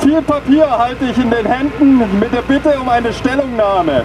[0.00, 4.04] Viel Papier halte ich in den Händen mit der Bitte um eine Stellungnahme.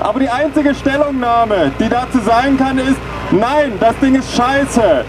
[0.00, 2.98] Aber die einzige Stellungnahme, die dazu sein kann, ist,
[3.30, 5.04] nein, das Ding ist scheiße.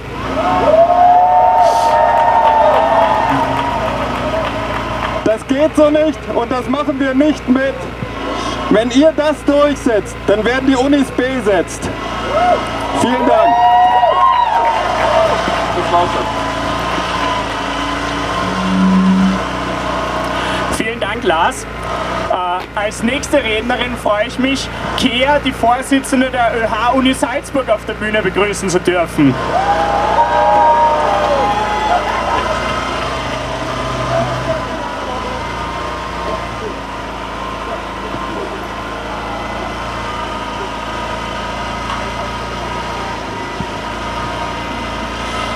[5.51, 7.73] Geht so nicht und das machen wir nicht mit.
[8.69, 11.89] Wenn ihr das durchsetzt, dann werden die Unis besetzt.
[13.01, 13.49] Vielen Dank.
[15.75, 16.25] Das war's schon.
[20.77, 21.65] Vielen Dank, Lars.
[22.31, 27.93] Äh, als nächste Rednerin freue ich mich, Kea, die Vorsitzende der ÖH-Uni Salzburg, auf der
[27.93, 29.35] Bühne begrüßen zu dürfen.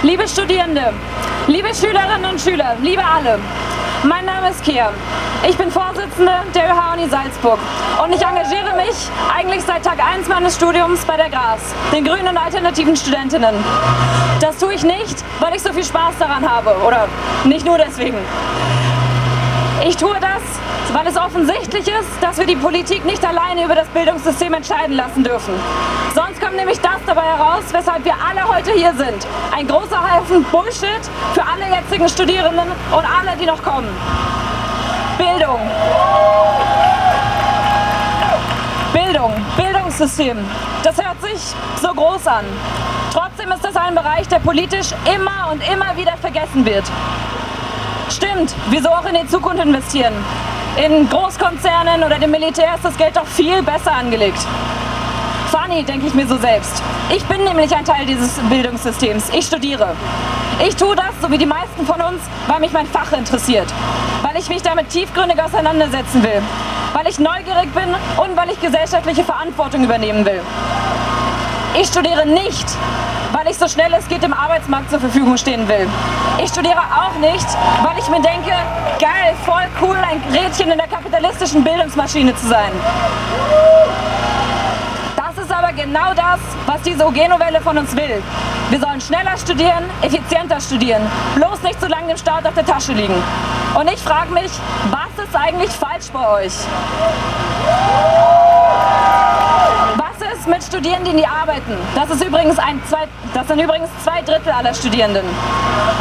[0.06, 0.94] Liebe Studierende,
[1.48, 3.40] liebe Schülerinnen und Schüler, liebe alle,
[4.04, 4.92] mein Name ist Kea.
[5.50, 7.58] Ich bin Vorsitzende der ÖH-Uni Salzburg
[8.04, 8.96] und ich engagiere mich
[9.36, 11.60] eigentlich seit Tag 1 meines Studiums bei der GRAS,
[11.92, 13.56] den Grünen und Alternativen Studentinnen.
[14.42, 17.08] Das tue ich nicht, weil ich so viel Spaß daran habe oder
[17.44, 18.20] nicht nur deswegen.
[19.88, 20.35] Ich tue das,
[20.96, 25.26] weil es offensichtlich ist, dass wir die Politik nicht alleine über das Bildungssystem entscheiden lassen
[25.26, 25.54] dürfen.
[26.16, 29.28] Sonst kommt nämlich das dabei heraus, weshalb wir alle heute hier sind.
[29.54, 31.02] Ein großer Haufen Bullshit
[31.34, 33.90] für alle jetzigen Studierenden und alle, die noch kommen.
[35.18, 35.60] Bildung.
[38.94, 40.38] Bildung, Bildungssystem.
[40.82, 41.42] Das hört sich
[41.82, 42.46] so groß an.
[43.12, 46.86] Trotzdem ist das ein Bereich, der politisch immer und immer wieder vergessen wird.
[48.10, 50.14] Stimmt, wieso auch in die Zukunft investieren?
[50.84, 54.46] In Großkonzernen oder dem Militär ist das Geld doch viel besser angelegt.
[55.50, 56.84] Funny, denke ich mir so selbst.
[57.16, 59.30] Ich bin nämlich ein Teil dieses Bildungssystems.
[59.30, 59.96] Ich studiere.
[60.68, 63.68] Ich tue das, so wie die meisten von uns, weil mich mein Fach interessiert.
[64.22, 66.42] Weil ich mich damit tiefgründig auseinandersetzen will.
[66.94, 70.42] Weil ich neugierig bin und weil ich gesellschaftliche Verantwortung übernehmen will.
[71.80, 72.66] Ich studiere nicht,
[73.36, 75.90] weil ich so schnell es geht im Arbeitsmarkt zur Verfügung stehen will.
[76.42, 77.46] Ich studiere auch nicht,
[77.84, 78.52] weil ich mir denke,
[78.98, 82.72] geil, voll cool, ein Rädchen in der kapitalistischen Bildungsmaschine zu sein.
[85.18, 88.24] Das ist aber genau das, was diese OG-Novelle von uns will.
[88.70, 91.02] Wir sollen schneller studieren, effizienter studieren,
[91.36, 93.22] bloß nicht zu lange im Start auf der Tasche liegen.
[93.78, 94.52] Und ich frage mich,
[94.92, 96.54] was ist eigentlich falsch bei euch?
[100.36, 101.78] Ist mit Studierenden, die arbeiten?
[101.96, 105.24] Das, ist übrigens ein zwei, das sind übrigens zwei Drittel aller Studierenden.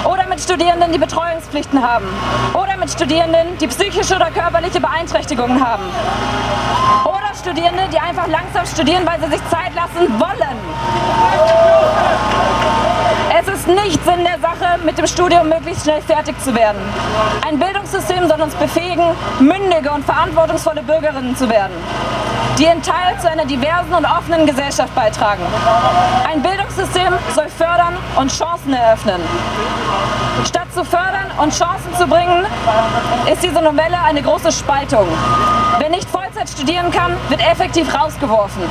[0.05, 2.07] Oder mit Studierenden, die Betreuungspflichten haben.
[2.53, 5.85] Oder mit Studierenden, die psychische oder körperliche Beeinträchtigungen haben.
[7.05, 10.59] Oder Studierende, die einfach langsam studieren, weil sie sich Zeit lassen wollen.
[13.41, 16.81] Es ist nicht Sinn der Sache, mit dem Studium möglichst schnell fertig zu werden.
[17.47, 21.75] Ein Bildungssystem soll uns befähigen, mündige und verantwortungsvolle Bürgerinnen zu werden.
[22.59, 25.43] Die in Teil zu einer diversen und offenen Gesellschaft beitragen.
[26.31, 29.21] Ein Bildungssystem soll fördern und Chancen eröffnen.
[30.47, 32.47] Statt zu fördern und Chancen zu bringen,
[33.31, 35.07] ist diese Novelle eine große Spaltung.
[35.79, 38.63] Wer nicht Vollzeit studieren kann, wird effektiv rausgeworfen.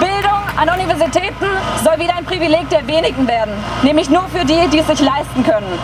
[0.00, 1.46] Bildung an Universitäten
[1.84, 5.44] soll wieder ein Privileg der wenigen werden, nämlich nur für die, die es sich leisten
[5.44, 5.78] können.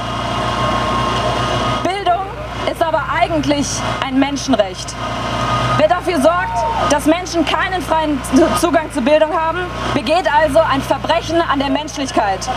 [1.84, 2.26] Bildung
[2.70, 3.68] ist aber eigentlich
[4.04, 4.94] ein Menschenrecht.
[5.76, 8.20] Wer dafür sorgt, dass Menschen keinen freien
[8.60, 9.58] Zugang zu Bildung haben,
[9.92, 12.48] begeht also ein Verbrechen an der Menschlichkeit.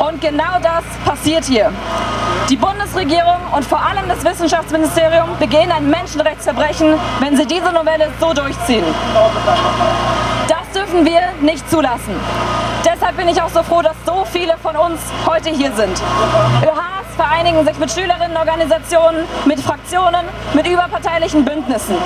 [0.00, 1.72] Und genau das passiert hier.
[2.48, 8.32] Die Bundesregierung und vor allem das Wissenschaftsministerium begehen ein Menschenrechtsverbrechen, wenn sie diese Novelle so
[8.32, 8.84] durchziehen.
[10.48, 12.14] Das dürfen wir nicht zulassen.
[12.84, 16.00] Deshalb bin ich auch so froh, dass so viele von uns heute hier sind.
[16.62, 20.24] ÖHs vereinigen sich mit Schülerinnenorganisationen, mit Fraktionen,
[20.54, 21.96] mit überparteilichen Bündnissen.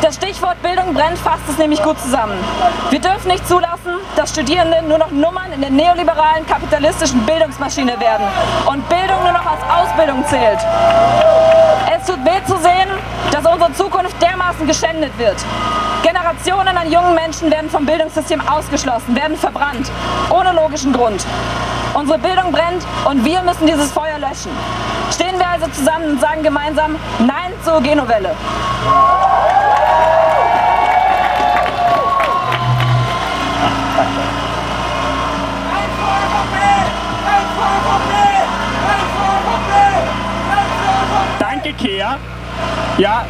[0.00, 2.38] Das Stichwort Bildung brennt fasst es nämlich gut zusammen.
[2.90, 8.26] Wir dürfen nicht zulassen, dass Studierende nur noch Nummern in der neoliberalen kapitalistischen Bildungsmaschine werden
[8.66, 10.58] und Bildung nur noch als Ausbildung zählt.
[11.94, 12.88] Es tut weh zu sehen,
[13.30, 15.36] dass unsere Zukunft dermaßen geschändet wird.
[16.24, 19.90] Generationen an jungen Menschen werden vom Bildungssystem ausgeschlossen, werden verbrannt,
[20.30, 21.22] ohne logischen Grund.
[21.92, 24.50] Unsere Bildung brennt und wir müssen dieses Feuer löschen.
[25.12, 28.34] Stehen wir also zusammen und sagen gemeinsam Nein zur Genovelle.
[41.38, 42.16] Danke, Kea.
[42.96, 43.26] Ja,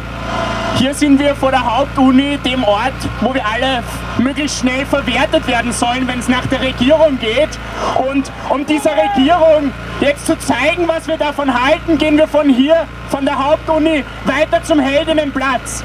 [0.77, 3.83] hier sind wir vor der Hauptuni, dem Ort, wo wir alle
[4.17, 7.49] möglichst schnell verwertet werden sollen, wenn es nach der Regierung geht.
[7.97, 12.85] Und um dieser Regierung jetzt zu zeigen, was wir davon halten, gehen wir von hier,
[13.09, 15.83] von der Hauptuni, weiter zum Heldinnenplatz.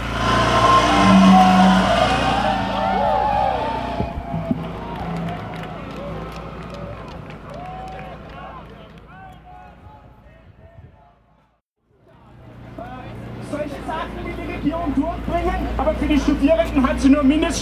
[13.51, 17.09] solche Sachen will die Regierung durchbringen, aber für die Studierenden hat sie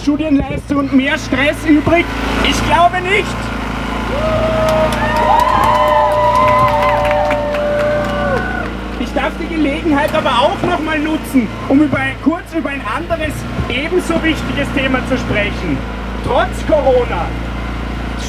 [0.09, 2.05] Mindeststudienleistung und mehr Stress übrig?
[2.43, 3.25] Ich glaube nicht.
[8.99, 13.33] Ich darf die Gelegenheit aber auch noch mal nutzen, um über kurz über ein anderes,
[13.69, 15.77] ebenso wichtiges Thema zu sprechen.
[16.25, 17.27] Trotz Corona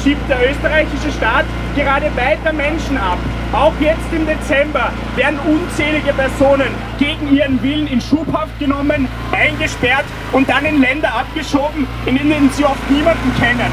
[0.03, 3.17] schiebt der österreichische Staat gerade weiter Menschen ab.
[3.53, 10.49] Auch jetzt im Dezember werden unzählige Personen gegen ihren Willen in Schubhaft genommen, eingesperrt und
[10.49, 13.71] dann in Länder abgeschoben, in denen sie oft niemanden kennen.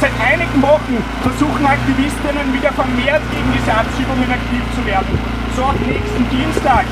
[0.00, 5.18] Seit einigen Wochen versuchen Aktivistinnen wieder vermehrt gegen diese Abschiebungen aktiv zu werden.
[5.56, 6.84] So auch nächsten Dienstag,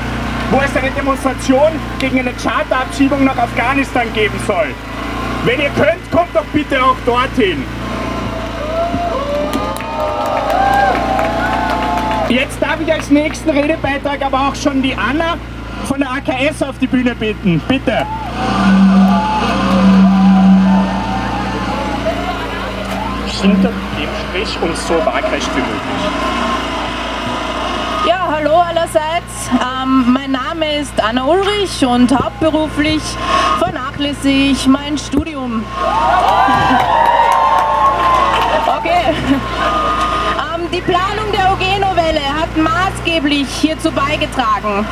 [0.51, 4.67] wo es eine Demonstration gegen eine Charterabschiebung nach Afghanistan geben soll.
[5.45, 7.63] Wenn ihr könnt, kommt doch bitte auch dorthin.
[12.29, 15.37] Jetzt darf ich als nächsten Redebeitrag aber auch schon die Anna
[15.89, 17.59] von der AKS auf die Bühne bitten.
[17.67, 18.05] Bitte.
[23.41, 25.81] Hinter dem Strich und so waagrecht wie möglich.
[28.05, 29.49] Ja, hallo allerseits.
[29.51, 33.01] Ähm, mein Name ist Anna Ulrich und hauptberuflich
[33.57, 35.63] vernachlässige ich mein Studium.
[38.79, 39.13] Okay.
[40.39, 41.18] Ähm, die Planung
[42.09, 44.85] OG-Novelle hat maßgeblich hierzu beigetragen.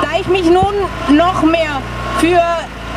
[0.00, 0.74] Da ich mich nun
[1.16, 1.80] noch mehr
[2.18, 2.40] für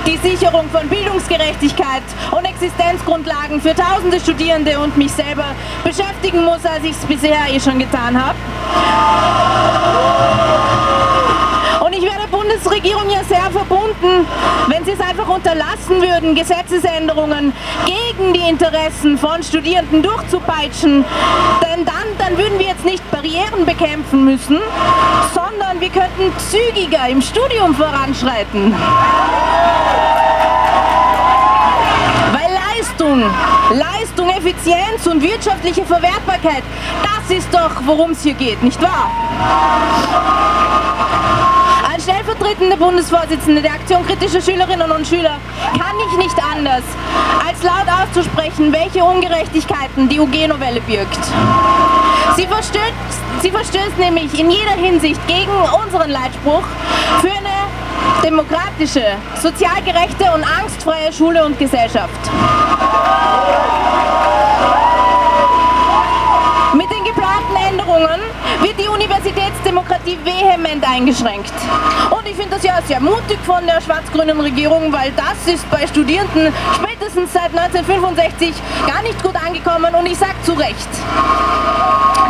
[0.06, 6.84] die Sicherung von Bildungsgerechtigkeit und Existenzgrundlagen für tausende Studierende und mich selber beschäftigen muss, als
[6.84, 8.36] ich es bisher eh schon getan habe.
[12.26, 14.26] Der Bundesregierung ja sehr verbunden,
[14.68, 17.54] wenn sie es einfach unterlassen würden, Gesetzesänderungen
[17.86, 21.06] gegen die Interessen von Studierenden durchzupeitschen.
[21.62, 24.60] Denn dann, dann würden wir jetzt nicht Barrieren bekämpfen müssen,
[25.36, 28.74] sondern wir könnten zügiger im Studium voranschreiten.
[32.32, 33.24] Weil Leistung,
[33.70, 36.64] Leistung, Effizienz und wirtschaftliche Verwertbarkeit,
[37.04, 39.12] das ist doch, worum es hier geht, nicht wahr?
[42.26, 45.38] Stellvertretende Bundesvorsitzende der Aktion kritischer Schülerinnen und Schüler
[45.74, 46.82] kann ich nicht anders,
[47.48, 51.20] als laut auszusprechen, welche Ungerechtigkeiten die UG-Novelle birgt.
[52.36, 52.94] Sie verstößt,
[53.44, 55.52] sie verstößt nämlich in jeder Hinsicht gegen
[55.84, 56.64] unseren Leitspruch
[57.22, 59.04] für eine demokratische,
[59.40, 62.10] sozial gerechte und angstfreie Schule und Gesellschaft.
[66.74, 68.20] Mit den geplanten Änderungen
[68.62, 71.54] wird die Universitätsdemokratie vehement eingeschränkt.
[72.12, 75.86] Und ich finde das ja sehr mutig von der schwarz-grünen Regierung, weil das ist bei
[75.88, 78.54] Studierenden spätestens seit 1965
[78.88, 80.90] gar nicht gut angekommen und ich sage zu Recht.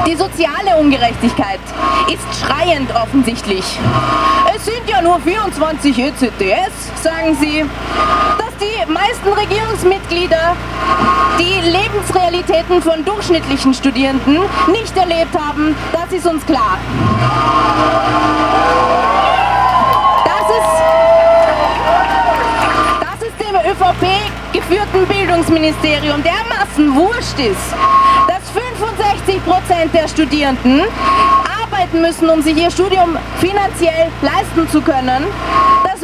[0.05, 1.59] Die soziale Ungerechtigkeit
[2.07, 3.65] ist schreiend offensichtlich.
[4.55, 7.65] Es sind ja nur 24 ECTS, sagen sie.
[8.37, 10.55] Dass die meisten Regierungsmitglieder
[11.39, 16.77] die Lebensrealitäten von durchschnittlichen Studierenden nicht erlebt haben, das ist uns klar.
[20.23, 20.73] Das ist,
[23.01, 27.73] das ist dem ÖVP-geführten Bildungsministerium dermaßen wurscht ist,
[28.27, 30.83] dass 65 Prozent der Studierenden
[31.63, 35.25] arbeiten müssen, um sich ihr Studium finanziell leisten zu können.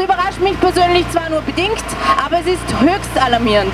[0.02, 1.84] Das überrascht mich persönlich zwar nur bedingt,
[2.26, 3.72] aber es ist höchst alarmierend.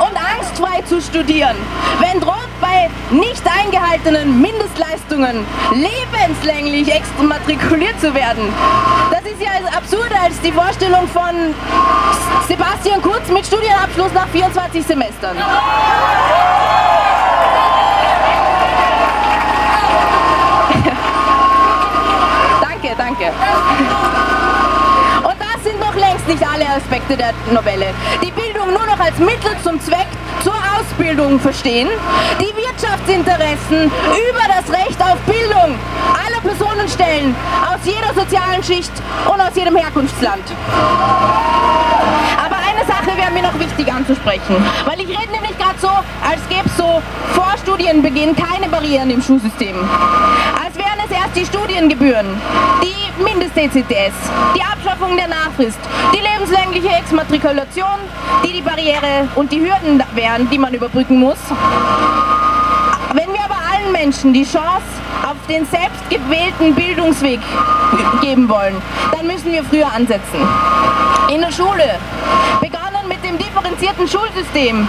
[0.00, 1.56] Und angstfrei zu studieren,
[2.00, 8.52] wenn droht bei nicht eingehaltenen Mindestleistungen lebenslänglich exmatrikuliert zu werden.
[9.10, 11.54] Das ist ja absurder als die Vorstellung von
[12.46, 15.34] Sebastian Kurz mit Studienabschluss nach 24 Semestern.
[22.60, 23.32] danke, danke.
[26.20, 27.94] Längst nicht alle Aspekte der Novelle.
[28.22, 30.06] Die Bildung nur noch als Mittel zum Zweck
[30.42, 31.88] zur Ausbildung verstehen,
[32.38, 35.78] die Wirtschaftsinteressen über das Recht auf Bildung
[36.12, 38.92] aller Personen stellen, aus jeder sozialen Schicht
[39.26, 40.42] und aus jedem Herkunftsland.
[42.44, 46.40] Aber eine Sache wäre mir noch wichtig anzusprechen, weil ich rede nämlich gerade so, als
[46.48, 49.74] gäbe es so vor Studienbeginn keine Barrieren im Schulsystem.
[50.62, 52.26] Als wären es erst die Studiengebühren,
[52.82, 54.14] die Mindest-ECTS,
[54.54, 55.78] die Abschaffung der Nachfrist,
[56.14, 57.98] die lebenslängliche Exmatrikulation,
[58.44, 61.38] die die Barriere und die Hürden wären, die man überbrücken muss.
[63.14, 64.86] Wenn wir aber allen Menschen die Chance
[65.22, 67.40] auf den selbst gewählten Bildungsweg
[68.20, 68.76] geben wollen,
[69.12, 70.40] dann müssen wir früher ansetzen.
[71.32, 71.98] In der Schule,
[72.62, 72.79] dem
[73.60, 74.88] differenzierten Schulsystem,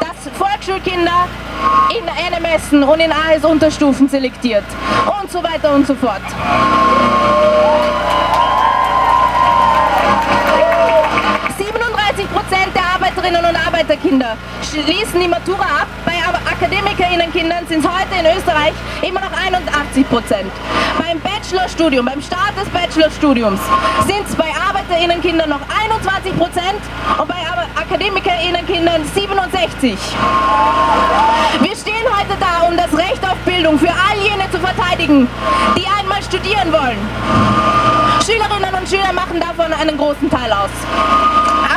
[0.00, 1.26] das Volksschulkinder
[1.90, 4.64] in NMSen und in AS-Unterstufen selektiert
[5.20, 6.20] und so weiter und so fort.
[11.56, 14.36] 37 Prozent der Arbeiterinnen und Arbeiterkinder
[14.70, 15.88] schließen die Matura ab.
[16.04, 18.72] Bei Akademikerinnenkindern sind heute in Österreich
[19.02, 20.50] immer noch 81 Prozent.
[20.98, 23.60] Beim Bachelorstudium, beim Start des Bachelorstudiums
[24.06, 26.80] sind es bei Arbeiterinnenkindern noch 21 Prozent
[27.18, 27.34] und bei
[27.74, 29.98] Akademikerinnenkindern 67.
[31.60, 35.28] Wir stehen heute da, um das Recht auf Bildung für all jene zu verteidigen,
[35.76, 38.03] die einmal studieren wollen.
[38.24, 40.70] Schülerinnen und Schüler machen davon einen großen Teil aus.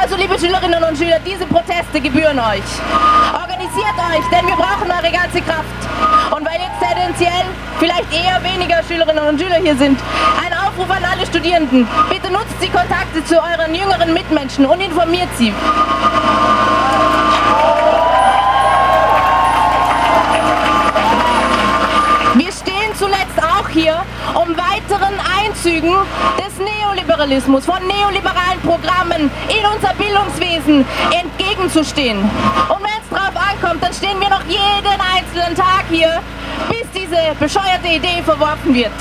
[0.01, 2.63] Also, liebe Schülerinnen und Schüler, diese Proteste gebühren euch.
[3.33, 5.67] Organisiert euch, denn wir brauchen eure ganze Kraft.
[6.31, 7.43] Und weil jetzt tendenziell
[7.79, 9.99] vielleicht eher weniger Schülerinnen und Schüler hier sind,
[10.41, 11.85] ein Aufruf an alle Studierenden.
[12.09, 15.53] Bitte nutzt die Kontakte zu euren jüngeren Mitmenschen und informiert sie.
[25.67, 25.95] Einzügen
[26.37, 32.19] des Neoliberalismus, von neoliberalen Programmen in unser Bildungswesen entgegenzustehen.
[32.19, 36.21] Und wenn es drauf ankommt, dann stehen wir noch jeden einzelnen Tag hier,
[36.69, 38.91] bis diese bescheuerte Idee verworfen wird.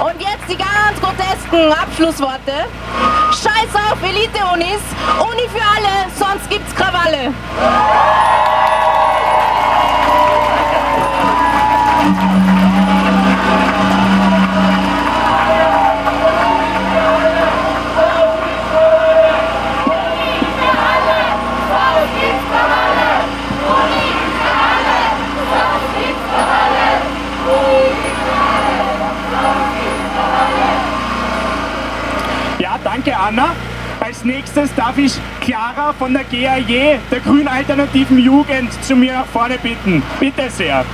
[0.00, 2.66] Und jetzt die ganz grotesken Abschlussworte.
[3.30, 4.82] Scheiß auf Elite-Unis,
[5.20, 7.32] Uni für alle, sonst gibt's Krawalle.
[33.26, 33.56] Anna.
[33.98, 39.58] Als nächstes darf ich Clara von der GAJ, der Grünen Alternativen Jugend, zu mir vorne
[39.58, 40.00] bitten.
[40.20, 40.84] Bitte sehr.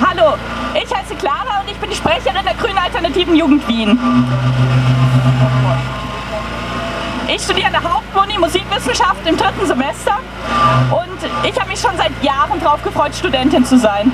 [0.00, 0.34] Hallo,
[0.74, 3.98] ich heiße Clara und ich bin die Sprecherin der Grünen Alternativen Jugend Wien.
[7.34, 10.18] Ich studiere an der Hauptuni Musikwissenschaft im dritten Semester
[10.90, 14.12] und ich habe mich schon seit Jahren darauf gefreut, Studentin zu sein.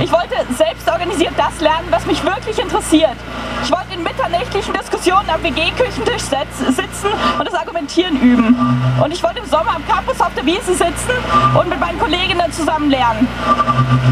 [0.00, 3.16] Ich wollte selbst organisiert das lernen, was mich wirklich interessiert.
[3.62, 7.08] Ich wollte in mitternächtlichen Diskussionen am WG-Küchentisch sitzen
[7.38, 8.56] und das Argumentieren üben.
[9.02, 11.12] Und ich wollte im Sommer am Campus auf der Wiese sitzen
[11.58, 13.28] und mit meinen Kolleginnen zusammen lernen.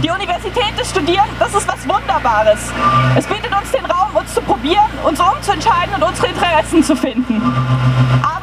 [0.03, 2.59] Die Universität des Studieren, das ist was Wunderbares.
[3.17, 7.41] Es bietet uns den Raum, uns zu probieren, uns umzuentscheiden und unsere Interessen zu finden.
[8.23, 8.42] Aber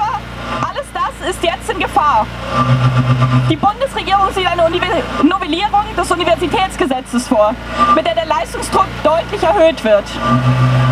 [1.21, 2.25] ist jetzt in Gefahr.
[3.49, 4.69] Die Bundesregierung sieht eine
[5.23, 7.53] Novellierung des Universitätsgesetzes vor,
[7.95, 10.03] mit der der Leistungsdruck deutlich erhöht wird.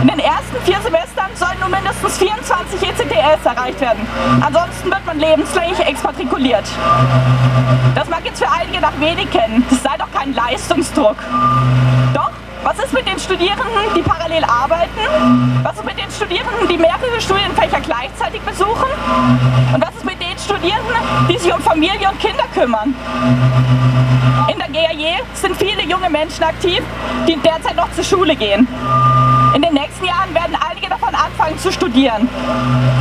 [0.02, 4.08] In den ersten vier Semestern sollen nun mindestens 24 ECTS erreicht werden.
[4.42, 6.66] Ansonsten wird man lebenslänglich exmatrikuliert.
[7.96, 11.18] Das mag jetzt für einige nach wenig kennen, das sei doch kein Leistungsdruck.
[12.14, 12.32] Doch,
[12.78, 15.64] was ist mit den Studierenden, die parallel arbeiten?
[15.64, 18.90] Was ist mit den Studierenden, die mehrere Studienfächer gleichzeitig besuchen?
[19.74, 20.96] Und was ist mit den Studierenden,
[21.28, 22.94] die sich um Familie und Kinder kümmern?
[24.52, 26.84] In der GAJ sind viele junge Menschen aktiv,
[27.28, 28.68] die derzeit noch zur Schule gehen.
[29.58, 32.30] In den nächsten Jahren werden einige davon anfangen zu studieren.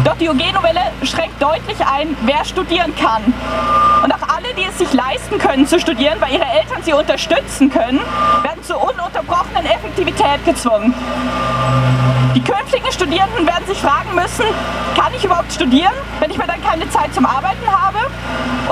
[0.05, 3.23] Doch die UG-Novelle schränkt deutlich ein, wer studieren kann.
[4.03, 7.69] Und auch alle, die es sich leisten können zu studieren, weil ihre Eltern sie unterstützen
[7.69, 8.01] können,
[8.43, 10.95] werden zur ununterbrochenen Effektivität gezwungen.
[12.35, 14.47] Die künftigen Studierenden werden sich fragen müssen,
[14.99, 17.99] kann ich überhaupt studieren, wenn ich mir dann keine Zeit zum Arbeiten habe?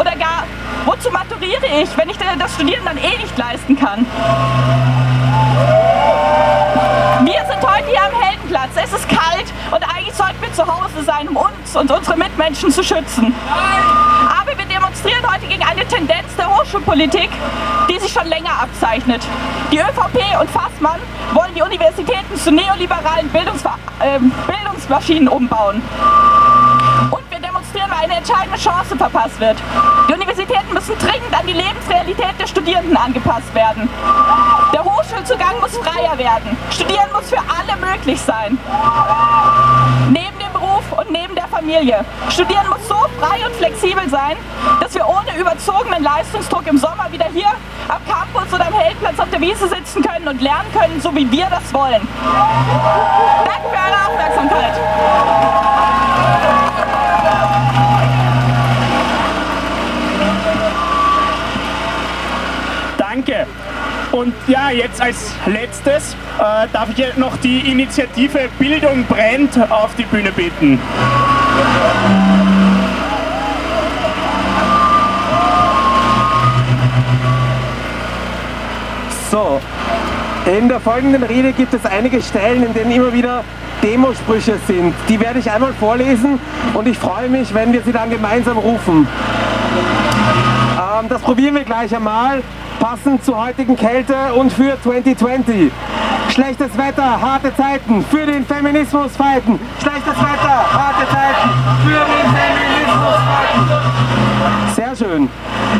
[0.00, 0.44] Oder gar,
[0.86, 4.06] wozu maturiere ich, wenn ich das Studieren dann eh nicht leisten kann?
[7.24, 8.70] Wir sind heute hier am Heldenplatz.
[8.76, 12.70] Es ist kalt und eigentlich sollten wir zu Hause sein, um uns und unsere Mitmenschen
[12.70, 13.34] zu schützen.
[14.40, 17.30] Aber wir demonstrieren heute gegen eine Tendenz der Hochschulpolitik,
[17.90, 19.22] die sich schon länger abzeichnet.
[19.72, 21.00] Die ÖVP und Fassmann
[21.32, 25.82] wollen die Universitäten zu neoliberalen Bildungsver äh, Bildungsmaschinen umbauen.
[27.10, 29.56] Und wir demonstrieren, weil eine entscheidende Chance verpasst wird.
[30.08, 33.88] Die Universitäten müssen dringend an die Lebensrealität der Studierenden angepasst werden.
[34.72, 36.56] Der Hochschulzugang muss freier werden.
[36.70, 38.58] Studieren muss für alle möglich sein.
[40.10, 42.04] Neben dem Beruf und neben der Familie.
[42.30, 44.36] Studieren muss so frei und flexibel sein,
[44.80, 47.50] dass wir ohne überzogenen Leistungsdruck im Sommer wieder hier
[47.88, 51.30] am Campus oder am Heldplatz auf der Wiese sitzen können und lernen können, so wie
[51.30, 52.06] wir das wollen.
[53.44, 53.93] Danke für eure
[65.04, 70.80] als letztes äh, darf ich noch die Initiative Bildung brennt auf die Bühne bitten.
[79.30, 79.60] So,
[80.46, 83.44] in der folgenden Rede gibt es einige Stellen, in denen immer wieder
[83.82, 84.94] Demosprüche sind.
[85.10, 86.40] Die werde ich einmal vorlesen
[86.72, 89.06] und ich freue mich, wenn wir sie dann gemeinsam rufen.
[90.78, 92.42] Ähm, das probieren wir gleich einmal
[92.84, 95.72] passend zur heutigen Kälte und für 2020.
[96.28, 99.58] Schlechtes Wetter, harte Zeiten, für den Feminismus fighten.
[99.80, 101.48] Schlechtes Wetter, harte Zeiten,
[101.82, 104.74] für den Feminismus fighten.
[104.74, 105.30] Sehr schön.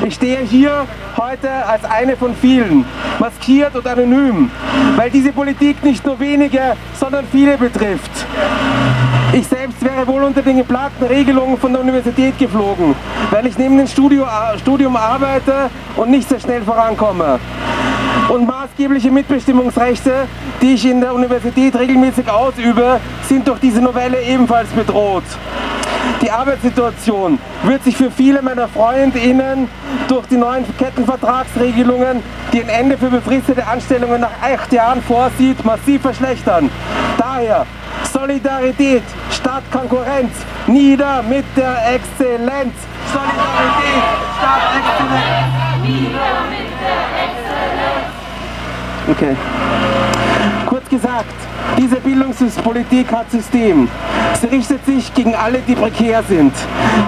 [0.06, 0.86] Ich stehe hier
[1.18, 2.86] heute als eine von vielen,
[3.18, 4.50] maskiert und anonym,
[4.96, 8.24] weil diese Politik nicht nur wenige, sondern viele betrifft.
[9.34, 12.94] Ich selbst wäre wohl unter den geplanten Regelungen von der Universität geflogen,
[13.32, 14.24] weil ich neben dem Studio,
[14.60, 17.40] Studium arbeite und nicht sehr schnell vorankomme.
[18.28, 20.28] Und maßgebliche Mitbestimmungsrechte,
[20.62, 25.24] die ich in der Universität regelmäßig ausübe, sind durch diese Novelle ebenfalls bedroht.
[26.22, 29.68] Die Arbeitssituation wird sich für viele meiner FreundInnen
[30.06, 32.22] durch die neuen Kettenvertragsregelungen,
[32.52, 36.70] die ein Ende für befristete Anstellungen nach acht Jahren vorsieht, massiv verschlechtern.
[37.18, 37.66] Daher
[38.14, 39.02] Solidarität
[39.32, 40.30] statt Konkurrenz,
[40.68, 42.72] nieder mit der Exzellenz.
[43.12, 44.04] Solidarität
[44.38, 45.52] statt Exzellenz.
[45.82, 48.06] Nieder mit der Exzellenz.
[49.10, 49.36] Okay.
[50.66, 51.34] Kurz gesagt,
[51.76, 53.88] diese Bildungspolitik hat System.
[54.40, 56.52] Sie richtet sich gegen alle, die prekär sind,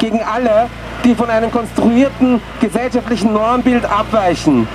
[0.01, 0.69] gegen alle,
[1.05, 4.67] die von einem konstruierten gesellschaftlichen Normbild abweichen.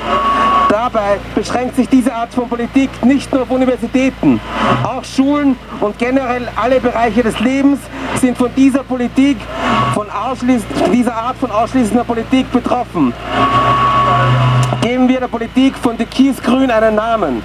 [0.72, 4.40] Dabei beschränkt sich diese Art von Politik nicht nur auf Universitäten.
[4.86, 7.78] Auch Schulen und generell alle Bereiche des Lebens
[8.22, 9.36] sind von dieser Politik,
[9.94, 10.08] von
[10.94, 13.14] dieser Art von ausschließender Politik betroffen.
[14.80, 17.44] Geben wir der Politik von Türkisgrün einen Namen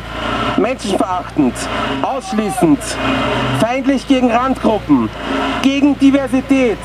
[0.58, 1.54] menschenverachtend,
[2.02, 2.78] ausschließend,
[3.60, 5.08] feindlich gegen Randgruppen,
[5.62, 6.78] gegen Diversität,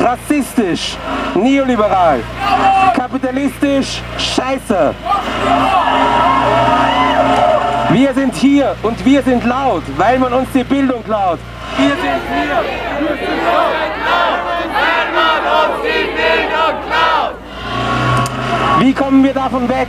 [0.00, 0.96] rassistisch,
[1.34, 2.20] neoliberal,
[2.94, 4.94] kapitalistisch, scheiße.
[7.90, 11.38] Wir sind hier und wir sind laut, weil man uns die Bildung klaut.
[11.76, 12.60] Wir sind hier,
[13.00, 14.34] wir sind laut,
[14.74, 17.34] weil man uns die Bildung klaut.
[18.80, 19.88] Wie kommen wir davon weg?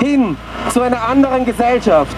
[0.00, 0.36] Hin
[0.72, 2.16] zu einer anderen Gesellschaft.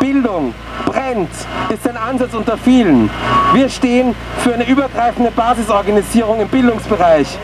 [0.00, 0.54] Bildung
[0.96, 1.30] brennt,
[1.68, 3.10] ist ein Ansatz unter vielen.
[3.52, 7.38] Wir stehen für eine übergreifende Basisorganisierung im Bildungsbereich.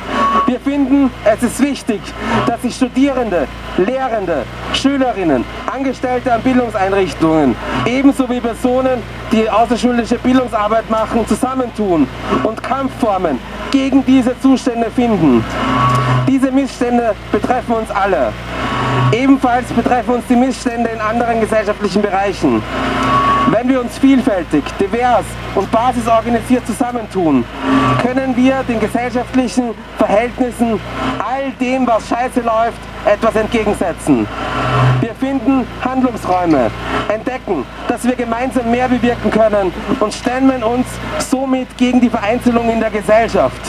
[0.46, 2.00] Wir finden, es ist wichtig,
[2.46, 3.46] dass sich Studierende,
[3.76, 7.55] Lehrende, Schülerinnen, Angestellte an Bildungseinrichtungen,
[7.86, 12.07] ebenso wie Personen, die außerschulische Bildungsarbeit machen, zusammentun
[12.42, 13.38] und Kampfformen
[13.70, 15.44] gegen diese Zustände finden.
[16.26, 18.32] Diese Missstände betreffen uns alle.
[19.12, 22.62] Ebenfalls betreffen uns die Missstände in anderen gesellschaftlichen Bereichen.
[23.51, 25.24] Wenn wir uns vielfältig, divers
[25.55, 27.45] und basisorganisiert zusammentun,
[28.01, 30.80] können wir den gesellschaftlichen Verhältnissen,
[31.18, 34.26] all dem, was scheiße läuft, etwas entgegensetzen.
[35.01, 36.70] Wir finden Handlungsräume,
[37.09, 40.86] entdecken, dass wir gemeinsam mehr bewirken können und stemmen uns
[41.18, 43.61] somit gegen die Vereinzelung in der Gesellschaft.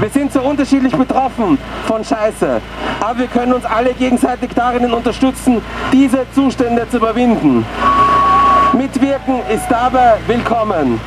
[0.00, 2.60] Wir sind so unterschiedlich betroffen von Scheiße,
[3.00, 5.60] aber wir können uns alle gegenseitig darin unterstützen,
[5.92, 7.66] diese Zustände zu überwinden.
[8.74, 10.98] Mitwirken ist dabei willkommen,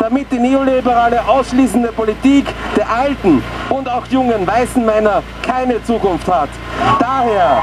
[0.00, 6.48] damit die neoliberale ausschließende Politik der alten und auch jungen weißen Männer keine Zukunft hat.
[6.98, 7.62] Daher,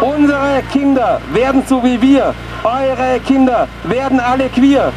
[0.00, 4.92] unsere Kinder werden so wie wir, eure Kinder werden alle queer.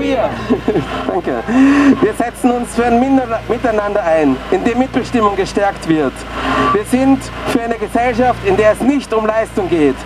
[0.00, 0.30] Queer.
[1.06, 1.42] Danke.
[2.00, 6.12] Wir setzen uns für ein Minder- Miteinander ein, in dem Mitbestimmung gestärkt wird.
[6.72, 9.96] Wir sind für eine Gesellschaft, in der es nicht um Leistung geht.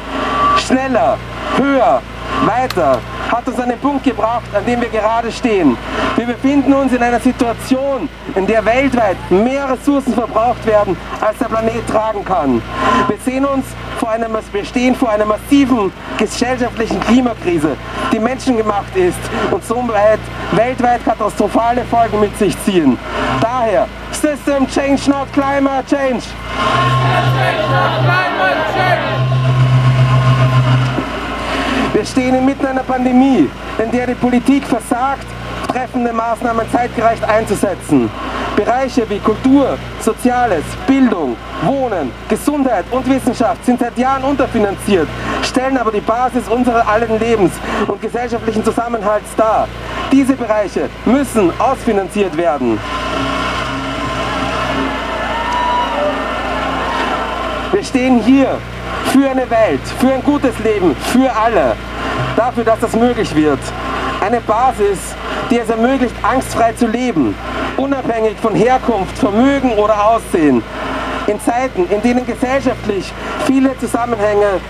[0.67, 1.17] Schneller,
[1.57, 2.03] höher,
[2.45, 2.99] weiter
[3.35, 5.77] hat uns an den Punkt gebracht, an dem wir gerade stehen.
[6.17, 11.47] Wir befinden uns in einer Situation, in der weltweit mehr Ressourcen verbraucht werden, als der
[11.47, 12.63] Planet tragen kann.
[13.09, 13.65] Wir sehen uns
[13.99, 17.77] vor einer, wir stehen vor einer massiven gesellschaftlichen Klimakrise,
[18.13, 19.19] die menschengemacht ist
[19.51, 20.21] und somit
[20.53, 22.97] weltweit katastrophale Folgen mit sich ziehen.
[23.41, 26.23] Daher, System Change, not Climate Change.
[31.95, 35.27] Wir stehen inmitten einer Pandemie, in der die Politik versagt,
[35.69, 38.11] treffende Maßnahmen zeitgerecht einzusetzen.
[38.57, 45.07] Bereiche wie Kultur, Soziales, Bildung, Wohnen, Gesundheit und Wissenschaft sind seit Jahren unterfinanziert,
[45.45, 47.53] stellen aber die Basis unseres allen Lebens
[47.87, 49.69] und gesellschaftlichen Zusammenhalts dar.
[50.11, 52.77] Diese Bereiche müssen ausfinanziert werden.
[57.71, 58.59] Wir stehen hier
[59.13, 61.77] für eine Welt, für ein gutes Leben, für alle.
[62.37, 63.59] Dafür, dass das möglich wird.
[64.21, 65.15] Eine Basis,
[65.51, 67.35] die es ermöglicht, angstfrei zu leben,
[67.77, 70.63] unabhängig von Herkunft, Vermögen oder Aussehen.
[71.27, 73.13] In Zeiten, in denen gesellschaftlich
[73.47, 74.61] viele Zusammenhänge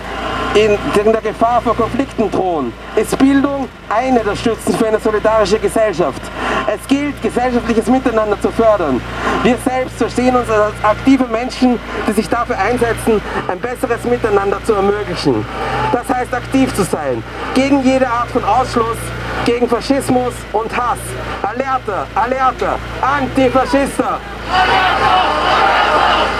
[0.54, 6.22] in der Gefahr vor Konflikten drohen, ist Bildung eine der Stützen für eine solidarische Gesellschaft.
[6.66, 9.00] Es gilt, gesellschaftliches Miteinander zu fördern.
[9.42, 14.74] Wir selbst verstehen uns als aktive Menschen, die sich dafür einsetzen, ein besseres Miteinander zu
[14.74, 15.44] ermöglichen.
[15.92, 17.22] Das heißt, aktiv zu sein,
[17.54, 18.98] gegen jede Art von Ausschluss,
[19.44, 20.98] gegen Faschismus und Hass.
[21.42, 24.20] Alerta, alerta, Antifaschista!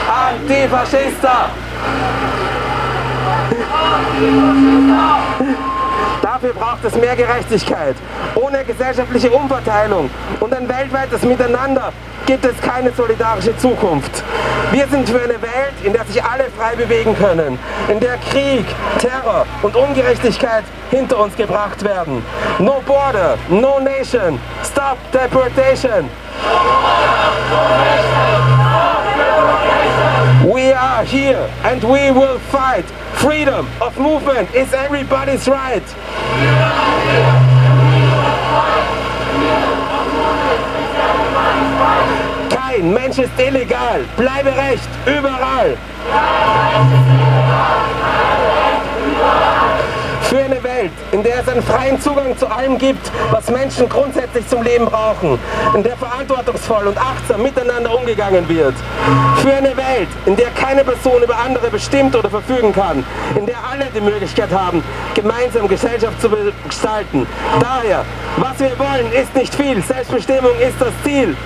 [0.08, 1.50] Antifaschista!
[6.22, 7.96] Dafür braucht es mehr Gerechtigkeit.
[8.34, 10.10] Ohne gesellschaftliche Umverteilung
[10.40, 11.92] und ein weltweites Miteinander
[12.26, 14.22] gibt es keine solidarische Zukunft.
[14.72, 17.58] Wir sind für eine Welt, in der sich alle frei bewegen können,
[17.88, 18.64] in der Krieg,
[18.98, 22.24] Terror und Ungerechtigkeit hinter uns gebracht werden.
[22.58, 26.08] No border, no nation, stop deportation.
[29.64, 29.73] We
[30.74, 32.84] are here and we will fight.
[33.14, 35.84] Freedom of movement is everybody's right.
[42.50, 44.04] Kein Mensch ist illegal.
[44.16, 45.76] Bleibe recht, überall.
[50.34, 54.48] Für eine Welt, in der es einen freien Zugang zu allem gibt, was Menschen grundsätzlich
[54.48, 55.38] zum Leben brauchen,
[55.76, 58.74] in der verantwortungsvoll und achtsam miteinander umgegangen wird.
[59.36, 63.04] Für eine Welt, in der keine Person über andere bestimmt oder verfügen kann,
[63.36, 64.82] in der alle die Möglichkeit haben,
[65.14, 66.28] gemeinsam Gesellschaft zu
[66.66, 67.28] gestalten.
[67.60, 68.04] Daher,
[68.36, 71.36] was wir wollen, ist nicht viel, Selbstbestimmung ist das Ziel.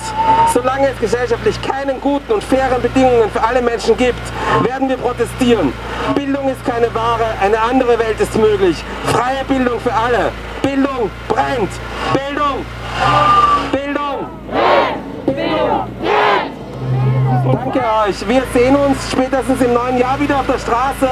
[0.00, 4.20] Und solange es gesellschaftlich keine guten und fairen Bedingungen für alle Menschen gibt,
[4.62, 5.72] werden wir protestieren.
[6.14, 8.82] Bildung ist keine Ware, eine andere Welt ist möglich.
[9.12, 10.32] Freie Bildung für alle.
[10.62, 11.70] Bildung brennt.
[12.12, 12.64] Bildung.
[13.72, 14.26] Bildung.
[15.26, 15.86] Bildung.
[17.44, 18.28] Danke euch.
[18.28, 21.08] Wir sehen uns spätestens im neuen Jahr wieder auf der Straße.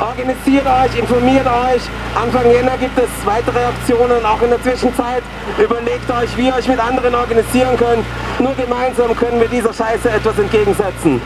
[0.00, 1.82] Organisiert euch, informiert euch.
[2.14, 5.22] Anfang Jänner gibt es weitere Aktionen, auch in der Zwischenzeit.
[5.58, 8.04] Überlegt euch, wie ihr euch mit anderen organisieren könnt.
[8.38, 11.20] Nur gemeinsam können wir dieser Scheiße etwas entgegensetzen.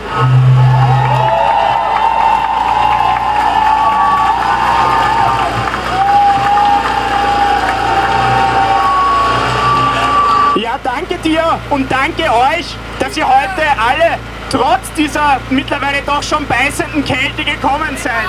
[10.56, 14.16] Ja, danke dir und danke euch, dass ihr heute alle
[14.48, 18.28] trotz dieser mittlerweile doch schon beißenden Kälte gekommen seid.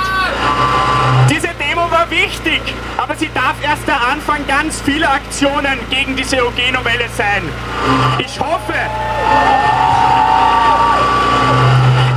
[1.29, 2.61] Diese Demo war wichtig,
[2.97, 7.43] aber sie darf erst der Anfang ganz vieler Aktionen gegen diese OG-Novelle sein.
[8.17, 8.73] Ich hoffe,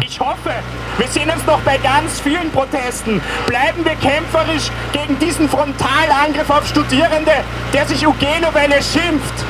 [0.01, 0.55] ich hoffe,
[0.97, 3.21] wir sehen uns noch bei ganz vielen Protesten.
[3.47, 7.33] Bleiben wir kämpferisch gegen diesen Frontalangriff auf Studierende,
[7.75, 9.45] der sich UG-Novelle schimpft.